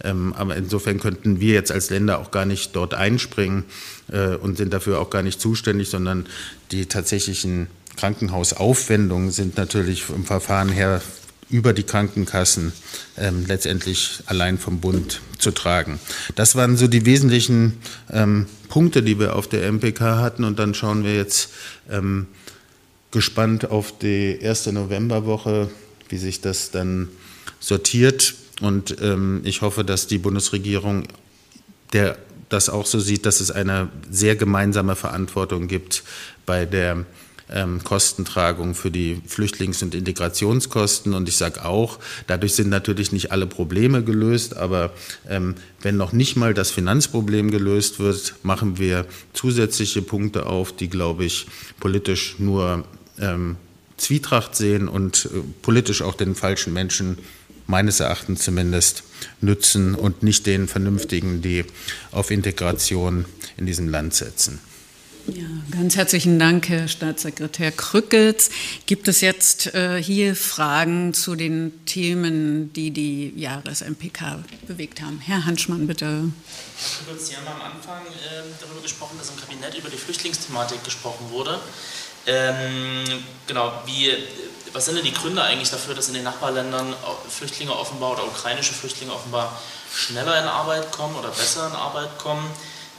Ähm, 0.03 0.33
aber 0.33 0.55
insofern 0.55 0.99
könnten 0.99 1.39
wir 1.41 1.53
jetzt 1.53 1.71
als 1.71 1.89
Länder 1.89 2.19
auch 2.19 2.31
gar 2.31 2.45
nicht 2.45 2.75
dort 2.75 2.93
einspringen 2.93 3.65
äh, 4.11 4.35
und 4.35 4.57
sind 4.57 4.73
dafür 4.73 4.99
auch 4.99 5.09
gar 5.09 5.21
nicht 5.21 5.41
zuständig, 5.41 5.89
sondern 5.89 6.25
die 6.71 6.87
tatsächlichen 6.87 7.67
Krankenhausaufwendungen 7.97 9.31
sind 9.31 9.57
natürlich 9.57 10.03
vom 10.03 10.25
Verfahren 10.25 10.69
her 10.69 11.01
über 11.49 11.73
die 11.73 11.83
Krankenkassen 11.83 12.73
ähm, 13.17 13.45
letztendlich 13.45 14.23
allein 14.25 14.57
vom 14.57 14.79
Bund 14.79 15.21
zu 15.37 15.51
tragen. 15.51 15.99
Das 16.35 16.55
waren 16.55 16.75
so 16.77 16.87
die 16.87 17.05
wesentlichen 17.05 17.77
ähm, 18.11 18.47
Punkte, 18.69 19.03
die 19.03 19.19
wir 19.19 19.35
auf 19.35 19.47
der 19.47 19.71
MPK 19.71 20.17
hatten. 20.17 20.43
Und 20.43 20.59
dann 20.59 20.73
schauen 20.73 21.03
wir 21.03 21.15
jetzt 21.15 21.49
ähm, 21.89 22.27
gespannt 23.15 23.71
auf 23.71 23.97
die 23.97 24.37
erste 24.41 24.73
Novemberwoche, 24.73 25.69
wie 26.09 26.17
sich 26.17 26.41
das 26.41 26.69
dann 26.69 27.07
sortiert. 27.61 28.35
Und 28.61 28.97
ähm, 29.01 29.41
ich 29.45 29.61
hoffe, 29.61 29.85
dass 29.85 30.07
die 30.07 30.17
Bundesregierung 30.17 31.07
der, 31.93 32.17
das 32.49 32.67
auch 32.67 32.85
so 32.85 32.99
sieht, 32.99 33.25
dass 33.25 33.39
es 33.39 33.51
eine 33.51 33.87
sehr 34.09 34.35
gemeinsame 34.35 34.97
Verantwortung 34.97 35.67
gibt 35.67 36.03
bei 36.45 36.65
der 36.65 37.05
ähm, 37.49 37.83
Kostentragung 37.83 38.75
für 38.75 38.91
die 38.91 39.21
Flüchtlings- 39.27 39.81
und 39.81 39.95
Integrationskosten. 39.95 41.13
Und 41.13 41.29
ich 41.29 41.37
sage 41.37 41.63
auch, 41.63 41.99
dadurch 42.27 42.53
sind 42.53 42.69
natürlich 42.69 43.13
nicht 43.13 43.31
alle 43.31 43.47
Probleme 43.47 44.03
gelöst, 44.03 44.57
aber 44.57 44.91
ähm, 45.29 45.55
wenn 45.81 45.95
noch 45.95 46.11
nicht 46.11 46.35
mal 46.35 46.53
das 46.53 46.71
Finanzproblem 46.71 47.51
gelöst 47.51 47.99
wird, 47.99 48.35
machen 48.43 48.77
wir 48.77 49.05
zusätzliche 49.33 50.01
Punkte 50.01 50.47
auf, 50.47 50.75
die, 50.75 50.89
glaube 50.89 51.23
ich, 51.25 51.47
politisch 51.79 52.35
nur 52.39 52.83
ähm, 53.19 53.57
Zwietracht 53.97 54.55
sehen 54.55 54.87
und 54.87 55.25
äh, 55.25 55.39
politisch 55.61 56.01
auch 56.01 56.15
den 56.15 56.35
falschen 56.35 56.73
Menschen 56.73 57.17
meines 57.67 57.99
Erachtens 57.99 58.43
zumindest 58.43 59.03
nützen 59.41 59.95
und 59.95 60.23
nicht 60.23 60.45
den 60.45 60.67
Vernünftigen, 60.67 61.41
die 61.41 61.65
auf 62.11 62.31
Integration 62.31 63.25
in 63.57 63.65
diesem 63.65 63.89
Land 63.89 64.13
setzen. 64.13 64.59
Ja, 65.27 65.47
ganz 65.71 65.95
herzlichen 65.95 66.37
Dank, 66.37 66.69
Herr 66.69 66.87
Staatssekretär 66.87 67.71
Krückels. 67.71 68.51
Gibt 68.85 69.07
es 69.07 69.21
jetzt 69.21 69.73
äh, 69.73 70.01
hier 70.01 70.35
Fragen 70.35 71.15
zu 71.15 71.33
den 71.35 71.83
Themen, 71.87 72.71
die 72.73 72.91
die 72.91 73.33
Jahres-MPK 73.35 74.43
bewegt 74.67 75.01
haben? 75.01 75.19
Herr 75.19 75.45
Hanschmann, 75.45 75.87
bitte. 75.87 76.05
Herr 76.05 77.05
Krückels, 77.05 77.27
Sie 77.27 77.35
haben 77.35 77.47
am 77.47 77.59
Anfang 77.59 78.03
äh, 78.05 78.43
darüber 78.61 78.81
gesprochen, 78.81 79.17
dass 79.17 79.31
im 79.31 79.37
Kabinett 79.37 79.75
über 79.75 79.89
die 79.89 79.97
Flüchtlingsthematik 79.97 80.83
gesprochen 80.83 81.31
wurde. 81.31 81.59
Ähm, 82.27 83.23
genau, 83.47 83.71
wie, 83.85 84.11
was 84.73 84.85
sind 84.85 84.95
denn 84.95 85.05
die 85.05 85.13
Gründe 85.13 85.41
eigentlich 85.41 85.69
dafür, 85.69 85.93
dass 85.93 86.07
in 86.07 86.15
den 86.15 86.23
Nachbarländern 86.23 86.93
Flüchtlinge 87.29 87.75
offenbar 87.75 88.13
oder 88.13 88.25
ukrainische 88.25 88.73
Flüchtlinge 88.73 89.13
offenbar 89.13 89.59
schneller 89.93 90.39
in 90.41 90.47
Arbeit 90.47 90.91
kommen 90.91 91.15
oder 91.15 91.29
besser 91.29 91.67
in 91.67 91.73
Arbeit 91.73 92.17
kommen 92.17 92.49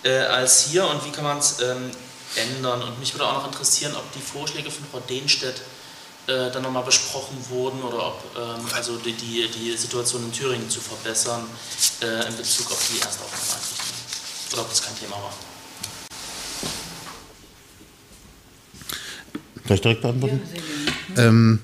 äh, 0.05 0.19
als 0.19 0.67
hier 0.67 0.87
und 0.87 1.05
wie 1.05 1.11
kann 1.11 1.25
man 1.25 1.39
es 1.39 1.61
ähm, 1.61 1.91
ändern? 2.37 2.83
Und 2.83 2.99
mich 2.99 3.13
würde 3.15 3.27
auch 3.27 3.35
noch 3.35 3.47
interessieren, 3.47 3.95
ob 3.97 4.11
die 4.13 4.21
Vorschläge 4.21 4.71
von 4.71 4.85
Frau 4.91 5.01
Dehnstedt 5.01 5.61
äh, 6.27 6.51
dann 6.51 6.63
nochmal 6.63 6.85
besprochen 6.85 7.37
wurden 7.51 7.83
oder 7.83 8.07
ob 8.07 8.23
ähm, 8.37 8.67
also 8.75 8.97
die, 8.97 9.13
die, 9.13 9.49
die, 9.49 9.77
Situation 9.77 10.25
in 10.25 10.33
Thüringen 10.33 10.69
zu 10.71 10.81
verbessern 10.81 11.47
äh, 12.03 12.29
in 12.29 12.37
Bezug 12.37 12.71
auf 12.71 12.83
die 12.91 13.01
Erstaufnahmeeinrichtungen 13.01 13.95
oder 14.53 14.63
ob 14.63 14.71
das 14.71 14.83
kein 14.83 14.99
Thema 14.99 15.17
war. 15.17 15.33
Soll 19.67 19.75
ich 19.77 19.81
direkt 19.81 20.03
beantworten? 20.03 20.41
Ähm, 21.17 21.59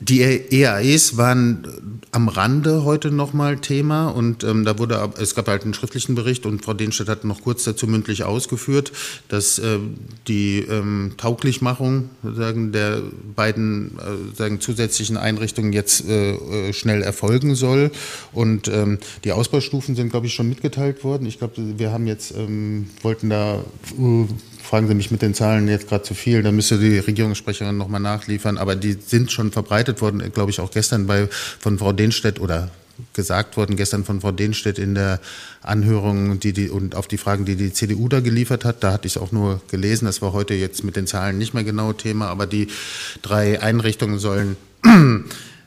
die 0.00 0.20
EAEs 0.20 1.16
waren 1.16 1.97
am 2.12 2.28
Rande 2.28 2.84
heute 2.84 3.10
nochmal 3.10 3.58
Thema 3.58 4.08
und 4.08 4.44
ähm, 4.44 4.64
da 4.64 4.78
wurde, 4.78 5.10
es 5.20 5.34
gab 5.34 5.48
halt 5.48 5.64
einen 5.64 5.74
schriftlichen 5.74 6.14
Bericht 6.14 6.46
und 6.46 6.64
Frau 6.64 6.74
Denstedt 6.74 7.08
hat 7.08 7.24
noch 7.24 7.42
kurz 7.42 7.64
dazu 7.64 7.86
mündlich 7.86 8.24
ausgeführt, 8.24 8.92
dass 9.28 9.58
äh, 9.58 9.78
die 10.26 10.60
ähm, 10.60 11.12
Tauglichmachung 11.16 12.10
sozusagen 12.22 12.72
der 12.72 13.02
beiden 13.34 13.98
äh, 13.98 14.36
sagen, 14.36 14.60
zusätzlichen 14.60 15.16
Einrichtungen 15.16 15.72
jetzt 15.72 16.08
äh, 16.08 16.32
äh, 16.32 16.72
schnell 16.72 17.02
erfolgen 17.02 17.54
soll 17.54 17.90
und 18.32 18.68
ähm, 18.68 18.98
die 19.24 19.32
Ausbaustufen 19.32 19.94
sind, 19.94 20.10
glaube 20.10 20.26
ich, 20.26 20.34
schon 20.34 20.48
mitgeteilt 20.48 21.04
worden. 21.04 21.26
Ich 21.26 21.38
glaube, 21.38 21.54
wir 21.56 21.92
haben 21.92 22.06
jetzt, 22.06 22.34
ähm, 22.36 22.88
wollten 23.02 23.30
da 23.30 23.62
uh, 23.98 24.26
fragen 24.68 24.86
Sie 24.86 24.94
mich 24.94 25.10
mit 25.10 25.22
den 25.22 25.32
Zahlen 25.32 25.66
jetzt 25.66 25.88
gerade 25.88 26.02
zu 26.02 26.12
viel, 26.12 26.42
da 26.42 26.52
müsste 26.52 26.78
die 26.78 26.98
Regierungssprecherin 26.98 27.76
nochmal 27.76 28.00
nachliefern, 28.00 28.58
aber 28.58 28.76
die 28.76 28.92
sind 28.92 29.32
schon 29.32 29.50
verbreitet 29.50 30.02
worden, 30.02 30.22
glaube 30.32 30.50
ich, 30.50 30.60
auch 30.60 30.70
gestern 30.70 31.06
bei, 31.06 31.28
von 31.58 31.78
Frau 31.78 31.92
Denstedt 31.98 32.40
oder 32.40 32.70
gesagt 33.12 33.56
worden 33.56 33.76
gestern 33.76 34.04
von 34.04 34.20
Frau 34.20 34.32
Denstedt 34.32 34.78
in 34.78 34.94
der 34.94 35.20
Anhörung 35.62 36.40
die, 36.40 36.52
die, 36.52 36.68
und 36.68 36.94
auf 36.94 37.06
die 37.06 37.18
Fragen, 37.18 37.44
die 37.44 37.56
die 37.56 37.72
CDU 37.72 38.08
da 38.08 38.20
geliefert 38.20 38.64
hat. 38.64 38.82
Da 38.82 38.92
hatte 38.92 39.06
ich 39.06 39.16
es 39.16 39.22
auch 39.22 39.32
nur 39.32 39.60
gelesen. 39.70 40.06
Das 40.06 40.22
war 40.22 40.32
heute 40.32 40.54
jetzt 40.54 40.82
mit 40.84 40.96
den 40.96 41.06
Zahlen 41.06 41.38
nicht 41.38 41.54
mehr 41.54 41.64
genau 41.64 41.92
Thema, 41.92 42.26
aber 42.26 42.46
die 42.46 42.68
drei 43.22 43.62
Einrichtungen 43.62 44.18
sollen 44.18 44.56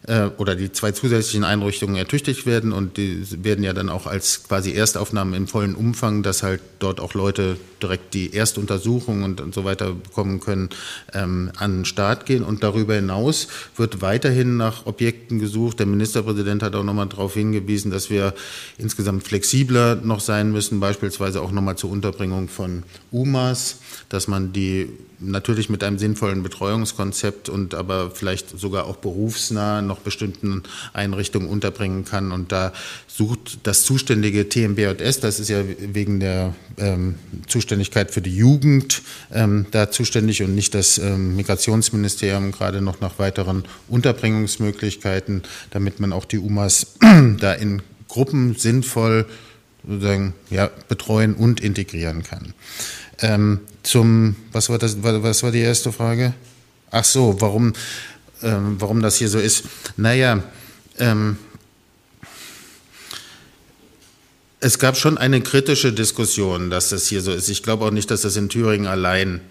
äh, 0.08 0.30
oder 0.38 0.56
die 0.56 0.72
zwei 0.72 0.92
zusätzlichen 0.92 1.44
Einrichtungen 1.44 1.96
ertüchtigt 1.96 2.46
werden 2.46 2.72
und 2.72 2.98
die 2.98 3.26
werden 3.44 3.64
ja 3.64 3.74
dann 3.74 3.90
auch 3.90 4.08
als 4.08 4.44
quasi 4.44 4.74
Erstaufnahmen 4.74 5.34
im 5.34 5.48
vollen 5.48 5.76
Umfang, 5.76 6.24
dass 6.24 6.44
halt 6.44 6.62
dort 6.80 7.00
auch 7.00 7.14
Leute 7.14 7.58
direkt 7.82 8.14
die 8.14 8.34
Erstuntersuchung 8.34 9.24
und, 9.24 9.42
und 9.42 9.54
so 9.54 9.66
weiter 9.66 9.94
bekommen 9.94 10.40
können, 10.40 10.70
ähm, 11.14 11.52
an 11.58 11.80
den 11.80 11.86
Start 11.86 12.26
gehen. 12.26 12.44
Und 12.44 12.64
darüber 12.64 12.96
hinaus 12.96 13.48
wird 13.76 14.02
weiterhin 14.02 14.58
nach 14.58 14.86
Objekten 14.86 15.40
gesucht. 15.40 15.80
Der 15.80 15.86
Ministerpräsident 15.86 16.64
hat 16.64 16.76
auch 16.76 16.84
nochmal 16.84 17.08
darauf 17.08 17.34
hingewiesen, 17.34 17.92
dass 17.92 18.10
wir 18.10 18.34
insgesamt 18.78 19.24
flexibler 19.24 19.96
noch 19.96 20.20
sein 20.20 20.52
müssen, 20.52 20.80
beispielsweise 20.80 21.42
auch 21.42 21.52
nochmal 21.52 21.78
zur 21.78 21.92
Unterbringung 21.92 22.48
von 22.48 22.84
UMAs, 23.12 23.80
dass 24.10 24.28
man 24.28 24.54
die 24.54 24.90
natürlich 25.22 25.70
mit 25.70 25.84
einem 25.84 26.00
sinnvollen 26.00 26.44
Betreuungskonzept 26.44 27.48
und 27.48 27.76
aber 27.76 28.12
vielleicht 28.12 28.60
sogar 28.60 28.86
auch 28.86 28.98
berufsnah 28.98 29.82
noch 29.92 30.00
bestimmten 30.00 30.64
Einrichtungen 30.94 31.48
unterbringen 31.48 32.06
kann. 32.06 32.32
Und 32.32 32.52
da 32.52 32.72
sucht 33.08 33.60
das 33.64 33.84
zuständige 33.84 34.48
TMBJS, 34.48 35.20
das 35.20 35.40
ist 35.40 35.50
ja 35.50 35.64
wegen 35.80 36.20
der 36.20 36.56
ähm, 36.78 37.16
Zuständigkeit 37.48 38.12
für 38.12 38.22
die 38.22 38.36
Jugend 38.36 39.02
ähm, 39.32 39.66
da 39.72 39.92
zuständig 39.92 40.42
und 40.44 40.56
nicht 40.56 40.74
das 40.74 40.98
ähm, 40.98 41.36
Migrationsministerium 41.36 42.52
gerade 42.52 42.82
noch 42.82 43.02
nach 43.02 43.20
weiteren 43.20 43.66
Unterbringungsmöglichkeiten, 43.90 45.44
damit 45.72 46.00
man 46.00 46.14
auch 46.14 46.26
die 46.26 46.38
UMAs 46.38 46.96
da 47.40 47.54
in 47.54 47.82
Gruppen 48.08 48.56
sinnvoll 48.56 49.26
sozusagen, 49.88 50.34
ja, 50.50 50.70
betreuen 50.88 51.34
und 51.34 51.60
integrieren 51.60 52.24
kann. 52.24 52.54
Ähm, 53.20 53.62
zum, 53.84 54.36
was 54.52 54.70
war, 54.70 54.78
das, 54.78 54.98
was 55.02 55.44
war 55.44 55.52
die 55.52 55.60
erste 55.60 55.92
Frage? 55.92 56.34
Ach 56.92 57.04
so, 57.04 57.40
warum, 57.40 57.74
ähm, 58.42 58.76
warum 58.80 59.02
das 59.02 59.18
hier 59.18 59.30
so 59.30 59.40
ist. 59.40 59.64
Naja, 59.98 60.44
ähm, 60.98 61.38
es 64.60 64.78
gab 64.78 64.96
schon 64.98 65.18
eine 65.18 65.42
kritische 65.42 65.92
Diskussion, 65.92 66.70
dass 66.70 66.90
das 66.90 67.08
hier 67.08 67.22
so 67.22 67.32
ist. 67.32 67.50
Ich 67.50 67.64
glaube 67.64 67.86
auch 67.86 67.92
nicht, 67.92 68.12
dass 68.12 68.22
das 68.22 68.36
in 68.38 68.50
Thüringen 68.50 68.88
allein 68.88 69.42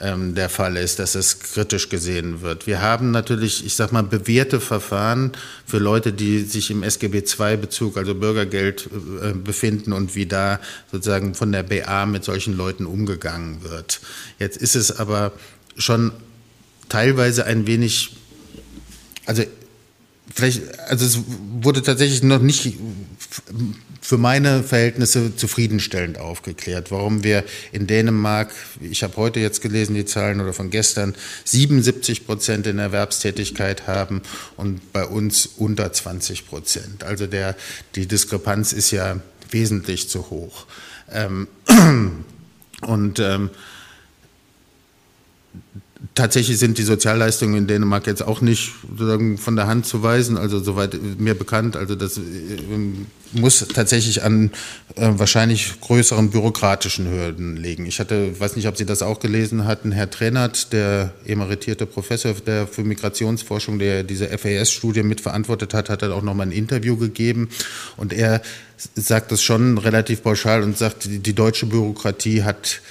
ähm, 0.00 0.34
der 0.34 0.48
Fall 0.48 0.76
ist, 0.76 0.98
dass 0.98 1.14
es 1.14 1.40
kritisch 1.40 1.88
gesehen 1.88 2.42
wird. 2.42 2.66
Wir 2.66 2.82
haben 2.82 3.12
natürlich, 3.12 3.64
ich 3.64 3.74
sage 3.74 3.94
mal, 3.94 4.02
bewährte 4.02 4.60
Verfahren 4.60 5.32
für 5.64 5.78
Leute, 5.78 6.12
die 6.12 6.40
sich 6.40 6.70
im 6.70 6.82
SGB 6.82 7.22
II-Bezug, 7.38 7.96
also 7.96 8.14
Bürgergeld, 8.14 8.88
äh, 9.22 9.32
befinden 9.32 9.92
und 9.92 10.14
wie 10.14 10.26
da 10.26 10.60
sozusagen 10.92 11.34
von 11.34 11.52
der 11.52 11.62
BA 11.62 12.04
mit 12.06 12.24
solchen 12.24 12.56
Leuten 12.56 12.84
umgegangen 12.84 13.62
wird. 13.62 14.00
Jetzt 14.38 14.58
ist 14.58 14.76
es 14.76 14.98
aber 14.98 15.32
schon 15.78 16.12
teilweise 16.88 17.46
ein 17.46 17.66
wenig, 17.66 18.16
also 19.26 19.44
vielleicht, 20.34 20.78
also 20.88 21.04
es 21.04 21.18
wurde 21.60 21.82
tatsächlich 21.82 22.22
noch 22.22 22.40
nicht 22.40 22.76
für 24.00 24.18
meine 24.18 24.62
Verhältnisse 24.62 25.34
zufriedenstellend 25.34 26.18
aufgeklärt, 26.18 26.90
warum 26.92 27.24
wir 27.24 27.44
in 27.72 27.86
Dänemark, 27.86 28.52
ich 28.80 29.02
habe 29.02 29.16
heute 29.16 29.40
jetzt 29.40 29.62
gelesen 29.62 29.94
die 29.94 30.04
Zahlen 30.04 30.40
oder 30.40 30.52
von 30.52 30.70
gestern, 30.70 31.14
77 31.44 32.24
Prozent 32.26 32.66
in 32.68 32.78
Erwerbstätigkeit 32.78 33.88
haben 33.88 34.22
und 34.56 34.92
bei 34.92 35.04
uns 35.04 35.46
unter 35.46 35.92
20 35.92 36.46
Prozent. 36.46 37.04
Also 37.04 37.26
der, 37.26 37.56
die 37.96 38.06
Diskrepanz 38.06 38.72
ist 38.72 38.92
ja 38.92 39.20
wesentlich 39.50 40.08
zu 40.08 40.30
hoch. 40.30 40.66
Ähm, 41.10 41.48
und 42.82 43.18
ähm, 43.18 43.50
Tatsächlich 46.14 46.58
sind 46.58 46.76
die 46.76 46.82
Sozialleistungen 46.82 47.56
in 47.56 47.66
Dänemark 47.66 48.06
jetzt 48.06 48.22
auch 48.22 48.42
nicht 48.42 48.72
von 49.38 49.56
der 49.56 49.66
Hand 49.66 49.86
zu 49.86 50.02
weisen, 50.02 50.36
also 50.36 50.58
soweit 50.58 50.94
mir 51.18 51.34
bekannt. 51.34 51.74
Also 51.74 51.94
das 51.94 52.18
äh, 52.18 52.20
muss 53.32 53.66
tatsächlich 53.72 54.22
an 54.22 54.50
äh, 54.96 55.08
wahrscheinlich 55.12 55.80
größeren 55.80 56.30
bürokratischen 56.30 57.10
Hürden 57.10 57.56
liegen. 57.56 57.86
Ich 57.86 57.98
hatte, 57.98 58.38
weiß 58.38 58.56
nicht, 58.56 58.68
ob 58.68 58.76
Sie 58.76 58.84
das 58.84 59.00
auch 59.00 59.20
gelesen 59.20 59.64
hatten, 59.64 59.90
Herr 59.90 60.10
Trennert, 60.10 60.74
der 60.74 61.14
emeritierte 61.24 61.86
Professor 61.86 62.34
der 62.34 62.66
für 62.66 62.84
Migrationsforschung, 62.84 63.78
der 63.78 64.02
diese 64.02 64.28
FAS-Studie 64.28 65.02
mitverantwortet 65.02 65.72
hat, 65.72 65.88
hat 65.88 66.02
auch 66.04 66.22
nochmal 66.22 66.48
ein 66.48 66.52
Interview 66.52 66.98
gegeben 66.98 67.48
und 67.96 68.12
er 68.12 68.42
sagt 68.94 69.32
das 69.32 69.42
schon 69.42 69.78
relativ 69.78 70.22
pauschal 70.22 70.62
und 70.62 70.76
sagt, 70.76 71.06
die, 71.06 71.18
die 71.20 71.34
deutsche 71.34 71.66
Bürokratie 71.66 72.42
hat 72.42 72.82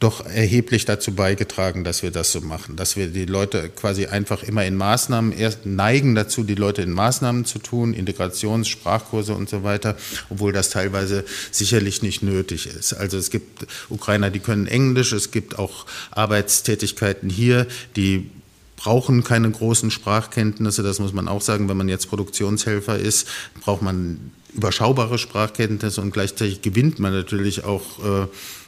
doch 0.00 0.24
erheblich 0.24 0.86
dazu 0.86 1.14
beigetragen, 1.14 1.84
dass 1.84 2.02
wir 2.02 2.10
das 2.10 2.32
so 2.32 2.40
machen, 2.40 2.74
dass 2.74 2.96
wir 2.96 3.08
die 3.08 3.26
Leute 3.26 3.68
quasi 3.68 4.06
einfach 4.06 4.42
immer 4.42 4.64
in 4.64 4.74
Maßnahmen 4.74 5.30
erst 5.30 5.66
neigen 5.66 6.14
dazu, 6.14 6.42
die 6.42 6.54
Leute 6.54 6.80
in 6.80 6.90
Maßnahmen 6.90 7.44
zu 7.44 7.58
tun, 7.58 7.92
Integrations-, 7.92 8.66
Sprachkurse 8.66 9.34
und 9.34 9.50
so 9.50 9.62
weiter, 9.62 9.96
obwohl 10.30 10.52
das 10.52 10.70
teilweise 10.70 11.24
sicherlich 11.50 12.00
nicht 12.00 12.22
nötig 12.22 12.66
ist. 12.66 12.94
Also 12.94 13.18
es 13.18 13.30
gibt 13.30 13.66
Ukrainer, 13.90 14.30
die 14.30 14.40
können 14.40 14.66
Englisch, 14.66 15.12
es 15.12 15.32
gibt 15.32 15.58
auch 15.58 15.84
Arbeitstätigkeiten 16.12 17.28
hier, 17.28 17.66
die 17.94 18.30
brauchen 18.76 19.22
keine 19.22 19.50
großen 19.50 19.90
Sprachkenntnisse, 19.90 20.82
das 20.82 20.98
muss 20.98 21.12
man 21.12 21.28
auch 21.28 21.42
sagen, 21.42 21.68
wenn 21.68 21.76
man 21.76 21.90
jetzt 21.90 22.08
Produktionshelfer 22.08 22.98
ist, 22.98 23.28
braucht 23.60 23.82
man 23.82 24.32
überschaubare 24.54 25.18
Sprachkenntnisse 25.18 26.00
und 26.00 26.12
gleichzeitig 26.12 26.62
gewinnt 26.62 26.98
man 26.98 27.12
natürlich 27.12 27.64
auch 27.64 27.82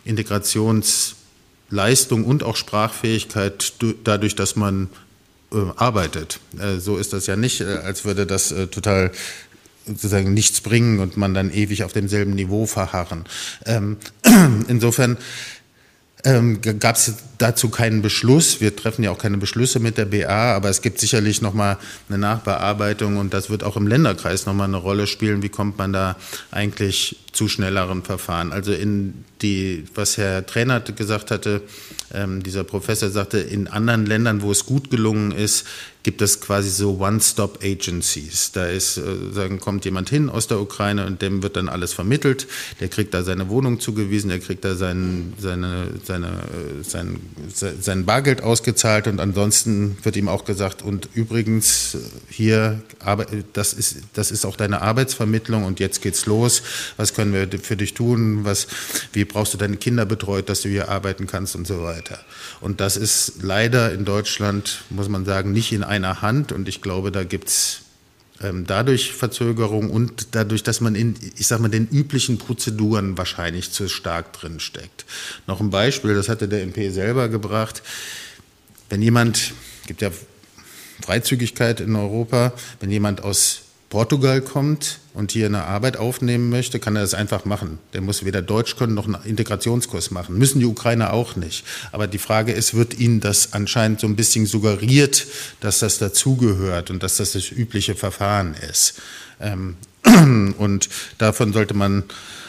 äh, 0.05 0.11
Integrations- 0.11 1.15
Leistung 1.73 2.25
und 2.25 2.43
auch 2.45 2.57
Sprachfähigkeit 2.57 3.73
dadurch, 4.05 4.37
dass 4.37 4.57
man 4.57 4.91
äh, 5.53 5.57
arbeitet. 5.77 6.39
Äh, 6.59 6.79
so 6.79 6.97
ist 6.97 7.13
das 7.13 7.27
ja 7.27 7.37
nicht, 7.37 7.61
äh, 7.61 7.65
als 7.65 8.05
würde 8.05 8.27
das 8.27 8.55
total 8.71 9.11
sozusagen 9.87 10.33
nichts 10.33 10.61
bringen 10.61 11.01
und 11.01 11.17
man 11.17 11.35
dann 11.35 11.53
ewig 11.53 11.83
auf 11.83 11.93
demselben 11.93 12.35
Niveau 12.35 12.67
verharren. 12.67 13.25
Ähm, 13.67 13.97
insofern 14.69 15.17
ähm, 16.25 16.61
gab 16.61 16.97
es 16.97 17.15
dazu 17.39 17.69
keinen 17.69 18.01
Beschluss. 18.01 18.61
Wir 18.61 18.77
treffen 18.77 19.03
ja 19.03 19.11
auch 19.11 19.19
keine 19.19 19.39
Beschlüsse 19.39 19.81
mit 19.81 19.99
der 19.99 20.05
BA, 20.05 20.55
aber 20.55 20.69
es 20.69 20.81
gibt 20.81 21.01
sicherlich 21.01 21.43
nochmal 21.43 21.79
eine 22.09 22.19
Nachbearbeitung 22.19 23.17
und 23.17 23.35
das 23.35 23.51
wird 23.51 23.65
auch 23.65 23.77
im 23.77 23.89
Länderkreis 23.89 24.47
nochmal 24.47 24.69
eine 24.69 24.77
Rolle 24.77 25.09
spielen. 25.09 25.43
Wie 25.43 25.49
kommt 25.49 25.79
man 25.79 25.93
da 25.93 26.17
eigentlich 26.53 27.17
zu 27.33 27.49
schnelleren 27.49 28.05
Verfahren? 28.05 28.53
Also 28.53 28.73
in 28.73 29.25
die, 29.43 29.85
was 29.95 30.17
Herr 30.17 30.47
Trainer 30.47 30.81
gesagt 30.81 31.31
hatte, 31.31 31.63
ähm, 32.15 32.43
dieser 32.43 32.65
Professor 32.65 33.11
sagte, 33.11 33.39
in 33.39 33.69
anderen 33.69 34.07
Ländern, 34.07 34.43
wo 34.43 34.51
es 34.51 34.67
gut 34.67 34.91
gelungen 34.91 35.33
ist, 35.33 35.65
gibt 36.03 36.21
es 36.21 36.41
quasi 36.41 36.69
so 36.69 36.99
One-Stop-Agencies. 36.99 38.53
Da 38.53 38.67
ist, 38.67 38.97
äh, 38.97 39.03
sagen, 39.33 39.61
kommt 39.61 39.85
jemand 39.85 40.11
hin 40.11 40.29
aus 40.29 40.49
der 40.49 40.61
Ukraine 40.61 41.07
und 41.07 41.23
dem 41.23 41.43
wird 41.43 41.57
dann 41.57 41.69
alles 41.69 41.93
vermittelt. 41.93 42.49
Der 42.81 42.89
kriegt 42.89 43.15
da 43.15 43.23
seine 43.23 43.49
Wohnung 43.49 43.79
zugewiesen, 43.79 44.29
der 44.31 44.41
kriegt 44.41 44.65
da 44.65 44.75
sein, 44.75 45.33
seine, 45.39 45.87
seine, 46.05 46.27
äh, 46.27 46.83
sein, 46.83 47.21
sein 47.53 48.05
Bargeld 48.05 48.43
ausgezahlt 48.43 49.07
und 49.07 49.21
ansonsten 49.21 49.97
wird 50.03 50.17
ihm 50.17 50.29
auch 50.29 50.45
gesagt, 50.45 50.83
und 50.83 51.09
übrigens 51.15 51.97
hier, 52.29 52.83
das 53.53 53.73
ist, 53.73 53.99
das 54.15 54.31
ist 54.31 54.45
auch 54.45 54.57
deine 54.57 54.83
Arbeitsvermittlung 54.83 55.65
und 55.65 55.79
jetzt 55.81 56.03
geht's 56.03 56.27
los. 56.27 56.63
Was 56.97 57.15
können 57.15 57.33
wir 57.33 57.49
für 57.61 57.77
dich 57.77 57.95
tun? 57.95 58.45
Was, 58.45 58.67
wie 59.13 59.25
brauchst 59.33 59.55
du 59.55 59.59
deine 59.59 59.77
Kinder 59.77 60.05
betreut, 60.05 60.49
dass 60.49 60.63
du 60.63 60.69
hier 60.69 60.89
arbeiten 60.89 61.27
kannst 61.27 61.57
und 61.57 61.67
so 61.67 61.83
weiter. 61.83 62.19
Und 62.61 62.81
das 62.81 62.97
ist 62.97 63.43
leider 63.43 63.93
in 63.93 64.05
Deutschland, 64.05 64.85
muss 64.91 65.09
man 65.09 65.25
sagen, 65.25 65.53
nicht 65.53 65.73
in 65.73 65.83
einer 65.83 66.23
Hand 66.23 66.53
und 66.53 66.69
ich 66.69 66.83
glaube, 66.83 67.11
da 67.11 67.25
gibt 67.25 67.49
es 67.49 67.81
ähm, 68.43 68.67
dadurch 68.67 69.13
Verzögerung 69.13 69.91
und 69.91 70.35
dadurch, 70.35 70.63
dass 70.63 70.81
man 70.81 70.95
in, 70.95 71.15
ich 71.37 71.47
sag 71.47 71.61
mal, 71.61 71.69
den 71.69 71.89
üblichen 71.89 72.39
Prozeduren 72.39 73.17
wahrscheinlich 73.17 73.71
zu 73.71 73.89
stark 73.89 74.33
drin 74.33 74.61
steckt. 74.61 75.05
Noch 75.47 75.61
ein 75.61 75.71
Beispiel, 75.71 76.15
das 76.15 76.29
hatte 76.29 76.49
der 76.49 76.63
MP 76.63 76.91
selber 76.91 77.29
gebracht. 77.29 77.83
Wenn 78.89 79.03
jemand, 79.03 79.55
gibt 79.87 80.03
ja 80.03 80.11
Freizügigkeit 81.03 81.81
in 81.81 81.97
Europa, 81.97 82.53
wenn 82.81 82.91
jemand 82.91 83.23
aus 83.23 83.63
Portugal 83.93 84.41
kommt 84.41 85.01
und 85.13 85.33
hier 85.33 85.45
eine 85.45 85.65
Arbeit 85.65 85.99
aufnehmen 85.99 86.49
möchte, 86.49 86.81
kann 86.81 86.97
er 86.97 87.03
das 87.03 87.13
einfach 87.13 87.45
machen. 87.45 87.79
Der 87.93 88.01
muss 88.01 88.25
weder 88.25 88.41
Deutsch 88.41 88.77
können 88.77 88.95
noch 88.95 89.05
einen 89.05 89.23
Integrationskurs 89.23 90.11
machen. 90.11 90.39
Müssen 90.39 90.61
die 90.61 90.65
Ukrainer 90.65 91.13
auch 91.13 91.37
nicht. 91.37 91.67
Aber 91.93 92.07
die 92.07 92.17
Frage 92.17 92.53
ist, 92.53 92.73
wird 92.73 92.99
ihnen 92.99 93.21
das 93.21 93.53
anscheinend 93.53 94.01
so 94.01 94.07
ein 94.07 94.17
bisschen 94.17 94.47
suggeriert, 94.47 95.27
dass 95.61 95.81
das 95.81 95.99
dazugehört 95.99 96.91
und 96.91 97.03
dass 97.03 97.19
das 97.19 97.33
das 97.33 97.51
übliche 97.51 97.95
Verfahren 97.95 98.55
ist. 98.55 98.95
Ähm, 99.43 99.77
und 100.57 100.89
davon 101.19 101.53
sollte 101.53 101.75
man 101.75 102.05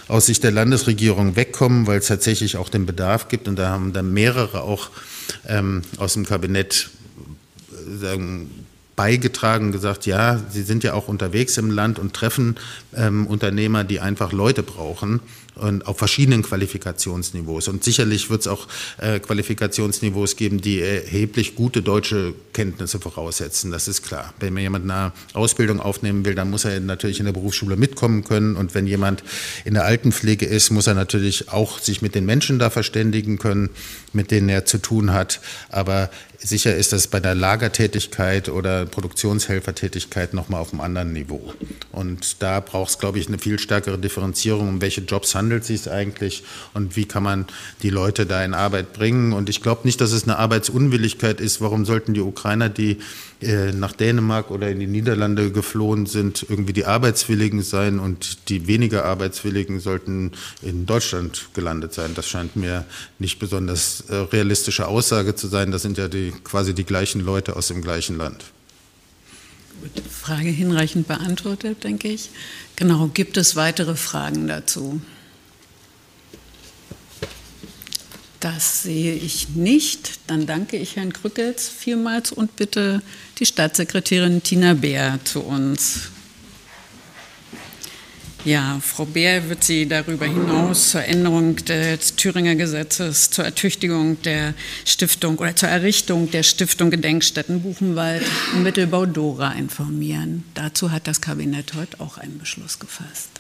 aus 0.08 0.28
Sicht 0.28 0.46
der 0.46 0.52
Landesregierung 0.52 1.36
wegkommen, 1.36 1.88
weil 1.88 2.00
es 2.00 2.08
tatsächlich 2.08 2.56
auch 2.56 2.70
den 2.70 2.86
Bedarf 2.86 3.28
gibt. 3.28 3.50
Und 3.50 3.58
da 3.58 3.68
haben 3.68 3.92
dann 3.92 4.14
mehrere 4.14 4.62
auch 4.62 4.92
ähm, 5.46 5.82
aus 5.98 6.14
dem 6.14 6.26
Kabinett 6.26 6.90
äh, 7.70 7.98
sagen, 7.98 8.63
beigetragen, 8.96 9.72
gesagt, 9.72 10.06
ja, 10.06 10.40
Sie 10.50 10.64
sind 10.64 10.84
ja 10.84 10.94
auch 10.94 11.08
unterwegs 11.08 11.58
im 11.58 11.72
Land 11.72 12.00
und 12.00 12.14
treffen 12.14 12.56
ähm, 12.96 13.28
Unternehmer, 13.28 13.84
die 13.84 14.00
einfach 14.00 14.32
Leute 14.32 14.64
brauchen 14.64 15.20
und 15.56 15.86
auf 15.86 15.98
verschiedenen 15.98 16.44
Qualifikationsniveaus. 16.44 17.68
Und 17.68 17.84
sicherlich 17.84 18.30
wird 18.30 18.42
es 18.42 18.48
auch 18.48 18.68
äh, 18.98 19.20
Qualifikationsniveaus 19.20 20.36
geben, 20.36 20.62
die 20.62 20.82
erheblich 20.82 21.56
gute 21.56 21.82
deutsche 21.82 22.34
Kenntnisse 22.54 23.00
voraussetzen. 23.00 23.72
Das 23.72 23.88
ist 23.88 24.02
klar. 24.02 24.34
Wenn 24.40 24.54
mir 24.54 24.62
jemand 24.62 24.90
eine 24.90 25.12
Ausbildung 25.34 25.80
aufnehmen 25.80 26.26
will, 26.26 26.36
dann 26.36 26.50
muss 26.50 26.66
er 26.66 26.80
natürlich 26.80 27.20
in 27.20 27.26
der 27.26 27.34
Berufsschule 27.34 27.76
mitkommen 27.76 28.24
können. 28.24 28.56
Und 28.56 28.74
wenn 28.74 28.88
jemand 28.88 29.24
in 29.66 29.76
der 29.76 29.86
Altenpflege 29.86 30.46
ist, 30.46 30.72
muss 30.72 30.88
er 30.88 30.96
natürlich 30.96 31.50
auch 31.50 31.80
sich 31.80 32.02
mit 32.02 32.16
den 32.16 32.26
Menschen 32.26 32.60
da 32.60 32.70
verständigen 32.70 33.38
können, 33.38 33.70
mit 34.12 34.32
denen 34.32 34.50
er 34.50 34.66
zu 34.66 34.80
tun 34.80 35.14
hat. 35.14 35.40
Aber 35.70 36.10
sicher 36.40 36.76
ist 36.76 36.94
das 36.94 37.08
bei 37.08 37.20
der 37.20 37.36
Lagertätigkeit 37.36 38.50
oder 38.50 38.86
Produktionshelfertätigkeit 38.86 40.34
nochmal 40.34 40.62
auf 40.62 40.74
einem 40.74 40.82
anderen 40.82 41.14
Niveau. 41.14 41.54
Und 41.92 42.42
da 42.42 42.60
braucht 42.60 42.92
es, 42.92 43.00
glaube 43.00 43.20
ich, 43.20 43.28
eine 43.28 43.38
viel 43.38 43.60
stärkere 43.60 43.98
Differenzierung, 43.98 44.68
um 44.68 44.82
welche 44.82 45.02
Jobs 45.02 45.36
handelt 45.36 45.43
es 45.52 45.68
sich 45.68 45.90
eigentlich 45.90 46.44
und 46.74 46.96
wie 46.96 47.06
kann 47.06 47.24
man 47.24 47.46
die 47.82 47.90
Leute 47.90 48.26
da 48.26 48.44
in 48.44 48.54
Arbeit 48.54 48.94
bringen. 48.94 49.34
Und 49.34 49.50
ich 49.50 49.62
glaube 49.62 49.82
nicht, 49.86 50.02
dass 50.02 50.12
es 50.12 50.24
eine 50.24 50.38
Arbeitsunwilligkeit 50.38 51.40
ist. 51.40 51.62
Warum 51.62 51.86
sollten 51.86 52.14
die 52.14 52.22
Ukrainer, 52.22 52.70
die 52.70 53.00
äh, 53.42 53.72
nach 53.72 53.94
Dänemark 53.94 54.52
oder 54.52 54.70
in 54.70 54.80
die 54.80 54.88
Niederlande 54.88 55.52
geflohen 55.52 56.06
sind, 56.06 56.46
irgendwie 56.48 56.74
die 56.74 56.86
Arbeitswilligen 56.86 57.62
sein 57.62 58.00
und 58.00 58.50
die 58.50 58.68
weniger 58.68 59.06
Arbeitswilligen 59.06 59.80
sollten 59.80 60.32
in 60.62 60.86
Deutschland 60.86 61.50
gelandet 61.54 61.94
sein? 61.94 62.12
Das 62.16 62.28
scheint 62.28 62.56
mir 62.56 62.86
nicht 63.20 63.40
besonders 63.40 64.02
äh, 64.10 64.16
realistische 64.16 64.88
Aussage 64.88 65.36
zu 65.36 65.48
sein. 65.48 65.72
Das 65.72 65.82
sind 65.82 65.98
ja 65.98 66.08
die, 66.08 66.32
quasi 66.44 66.74
die 66.74 66.86
gleichen 66.86 67.22
Leute 67.22 67.56
aus 67.56 67.68
dem 67.68 67.82
gleichen 67.82 68.18
Land. 68.18 68.46
Gut, 69.82 70.04
Frage 70.10 70.50
hinreichend 70.50 71.08
beantwortet, 71.08 71.84
denke 71.84 72.08
ich. 72.08 72.30
Genau, 72.78 73.08
gibt 73.08 73.36
es 73.36 73.56
weitere 73.56 73.96
Fragen 73.96 74.48
dazu? 74.48 75.02
Das 78.44 78.84
sehe 78.84 79.14
ich 79.14 79.52
nicht. 79.56 80.20
Dann 80.28 80.46
danke 80.46 80.76
ich 80.76 80.98
Herrn 80.98 81.14
Krückels 81.14 81.70
vielmals 81.70 82.34
und 82.34 82.58
bitte 82.58 83.02
die 83.40 83.46
Staatssekretärin 83.46 84.44
Tina 84.44 84.74
Beer 84.74 85.18
zu 85.24 85.40
uns. 85.40 86.10
Ja, 88.44 88.82
Frau 88.84 89.06
Beer 89.06 89.48
wird 89.48 89.64
Sie 89.64 89.88
darüber 89.88 90.26
hinaus 90.26 90.90
zur 90.90 91.06
Änderung 91.06 91.56
des 91.56 92.18
Thüringer 92.18 92.56
Gesetzes, 92.56 93.30
zur 93.30 93.46
Ertüchtigung 93.46 94.22
der 94.24 94.54
Stiftung 94.84 95.38
oder 95.38 95.56
zur 95.56 95.70
Errichtung 95.70 96.30
der 96.30 96.44
Stiftung 96.44 96.92
Gedenkstätten 96.92 97.62
Buchenwald 97.62 98.26
und 98.54 98.64
Mittelbau 98.64 99.06
Dora 99.06 99.54
informieren. 99.54 100.44
Dazu 100.54 100.92
hat 100.92 101.08
das 101.08 101.22
Kabinett 101.22 101.76
heute 101.76 102.02
auch 102.02 102.18
einen 102.18 102.40
Beschluss 102.40 102.78
gefasst. 102.78 103.33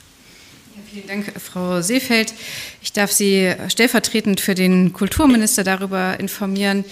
Vielen 0.91 1.07
Dank, 1.07 1.31
Frau 1.39 1.81
Seefeld. 1.81 2.33
Ich 2.81 2.93
darf 2.93 3.12
Sie 3.12 3.53
stellvertretend 3.67 4.41
für 4.41 4.55
den 4.55 4.91
Kulturminister 4.91 5.63
darüber 5.63 6.19
informieren 6.19 6.83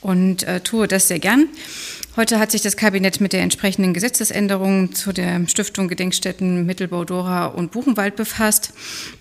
und 0.00 0.42
äh, 0.44 0.60
tue 0.60 0.88
das 0.88 1.08
sehr 1.08 1.18
gern. 1.18 1.48
Heute 2.16 2.38
hat 2.38 2.50
sich 2.50 2.62
das 2.62 2.78
Kabinett 2.78 3.20
mit 3.20 3.34
der 3.34 3.42
entsprechenden 3.42 3.92
Gesetzesänderung 3.92 4.94
zu 4.94 5.12
der 5.12 5.46
Stiftung 5.48 5.86
Gedenkstätten 5.86 6.64
Mittelbau 6.64 7.04
Dora 7.04 7.44
und 7.44 7.72
Buchenwald 7.72 8.16
befasst. 8.16 8.72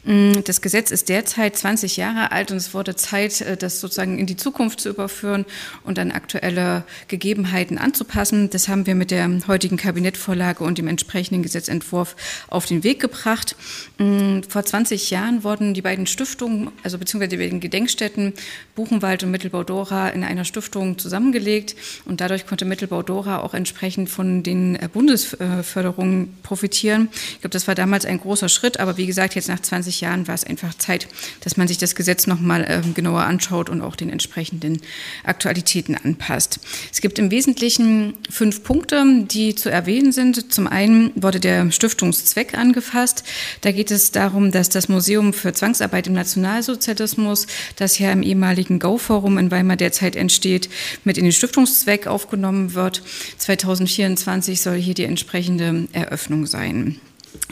Mm, 0.05 0.31
das 0.45 0.61
Gesetz 0.61 0.91
ist 0.91 1.09
derzeit 1.09 1.57
20 1.57 1.97
Jahre 1.97 2.31
alt 2.31 2.51
und 2.51 2.57
es 2.57 2.73
wurde 2.73 2.95
Zeit, 2.95 3.41
äh, 3.41 3.57
das 3.57 3.81
sozusagen 3.81 4.17
in 4.17 4.27
die 4.27 4.37
Zukunft 4.37 4.79
zu 4.79 4.87
überführen 4.87 5.43
und 5.83 5.99
an 5.99 6.13
aktuelle 6.13 6.85
Gegebenheiten 7.09 7.77
anzupassen. 7.77 8.49
Das 8.49 8.69
haben 8.69 8.85
wir 8.85 8.95
mit 8.95 9.11
der 9.11 9.29
heutigen 9.45 9.75
Kabinettvorlage 9.75 10.63
und 10.63 10.77
dem 10.77 10.87
entsprechenden 10.87 11.43
Gesetzentwurf 11.43 12.15
auf 12.47 12.65
den 12.65 12.85
Weg 12.85 13.01
gebracht. 13.01 13.57
Mm, 13.97 14.39
vor 14.47 14.63
20 14.63 15.09
Jahren 15.09 15.43
wurden 15.43 15.73
die 15.73 15.81
beiden 15.81 16.07
Stiftungen, 16.07 16.71
also 16.81 16.97
beziehungsweise 16.97 17.31
die 17.31 17.43
beiden 17.43 17.59
Gedenkstätten 17.59 18.31
Buchenwald 18.73 19.21
und 19.23 19.31
Mittelbau 19.31 19.65
Dora 19.65 20.07
in 20.07 20.23
einer 20.23 20.45
Stiftung 20.45 20.97
zusammengelegt 20.97 21.75
und 22.05 22.21
dadurch 22.21 22.47
konnte 22.47 22.63
Mittelbau 22.63 22.84
Mittelbau-Dora 22.85 23.39
auch 23.39 23.53
entsprechend 23.53 24.09
von 24.09 24.43
den 24.43 24.75
äh, 24.75 24.89
Bundesförderungen 24.91 26.35
profitieren. 26.43 27.09
Ich 27.11 27.41
glaube, 27.41 27.49
das 27.49 27.67
war 27.67 27.75
damals 27.75 28.05
ein 28.05 28.19
großer 28.19 28.49
Schritt, 28.49 28.79
aber 28.79 28.97
wie 28.97 29.05
gesagt, 29.05 29.35
jetzt 29.35 29.47
nach 29.47 29.59
20 29.59 30.01
Jahren 30.01 30.27
war 30.27 30.35
es 30.35 30.43
einfach 30.43 30.73
Zeit, 30.75 31.07
dass 31.41 31.57
man 31.57 31.67
sich 31.67 31.77
das 31.77 31.95
Gesetz 31.95 32.27
nochmal 32.27 32.65
ähm, 32.67 32.93
genauer 32.93 33.21
anschaut 33.21 33.69
und 33.69 33.81
auch 33.81 33.95
den 33.95 34.09
entsprechenden 34.09 34.81
Aktualitäten 35.23 35.95
anpasst. 35.95 36.59
Es 36.91 37.01
gibt 37.01 37.17
im 37.19 37.31
Wesentlichen 37.31 38.13
fünf 38.29 38.63
Punkte, 38.63 39.03
die 39.25 39.55
zu 39.55 39.69
erwähnen 39.69 40.11
sind. 40.11 40.53
Zum 40.53 40.67
einen 40.67 41.11
wurde 41.15 41.39
der 41.39 41.71
Stiftungszweck 41.71 42.57
angefasst. 42.57 43.23
Da 43.61 43.71
geht 43.71 43.91
es 43.91 44.11
darum, 44.11 44.51
dass 44.51 44.69
das 44.69 44.89
Museum 44.89 45.33
für 45.33 45.53
Zwangsarbeit 45.53 46.07
im 46.07 46.13
Nationalsozialismus, 46.13 47.47
das 47.77 47.97
ja 47.99 48.11
im 48.11 48.21
ehemaligen 48.21 48.79
Gau-Forum 48.79 49.37
in 49.37 49.51
Weimar 49.51 49.75
derzeit 49.75 50.15
entsteht, 50.15 50.69
mit 51.03 51.17
in 51.17 51.23
den 51.23 51.33
Stiftungszweck 51.33 52.07
aufgenommen 52.07 52.74
wird. 52.75 53.01
2024 53.37 54.61
soll 54.61 54.77
hier 54.77 54.93
die 54.93 55.05
entsprechende 55.05 55.87
Eröffnung 55.93 56.45
sein. 56.45 56.99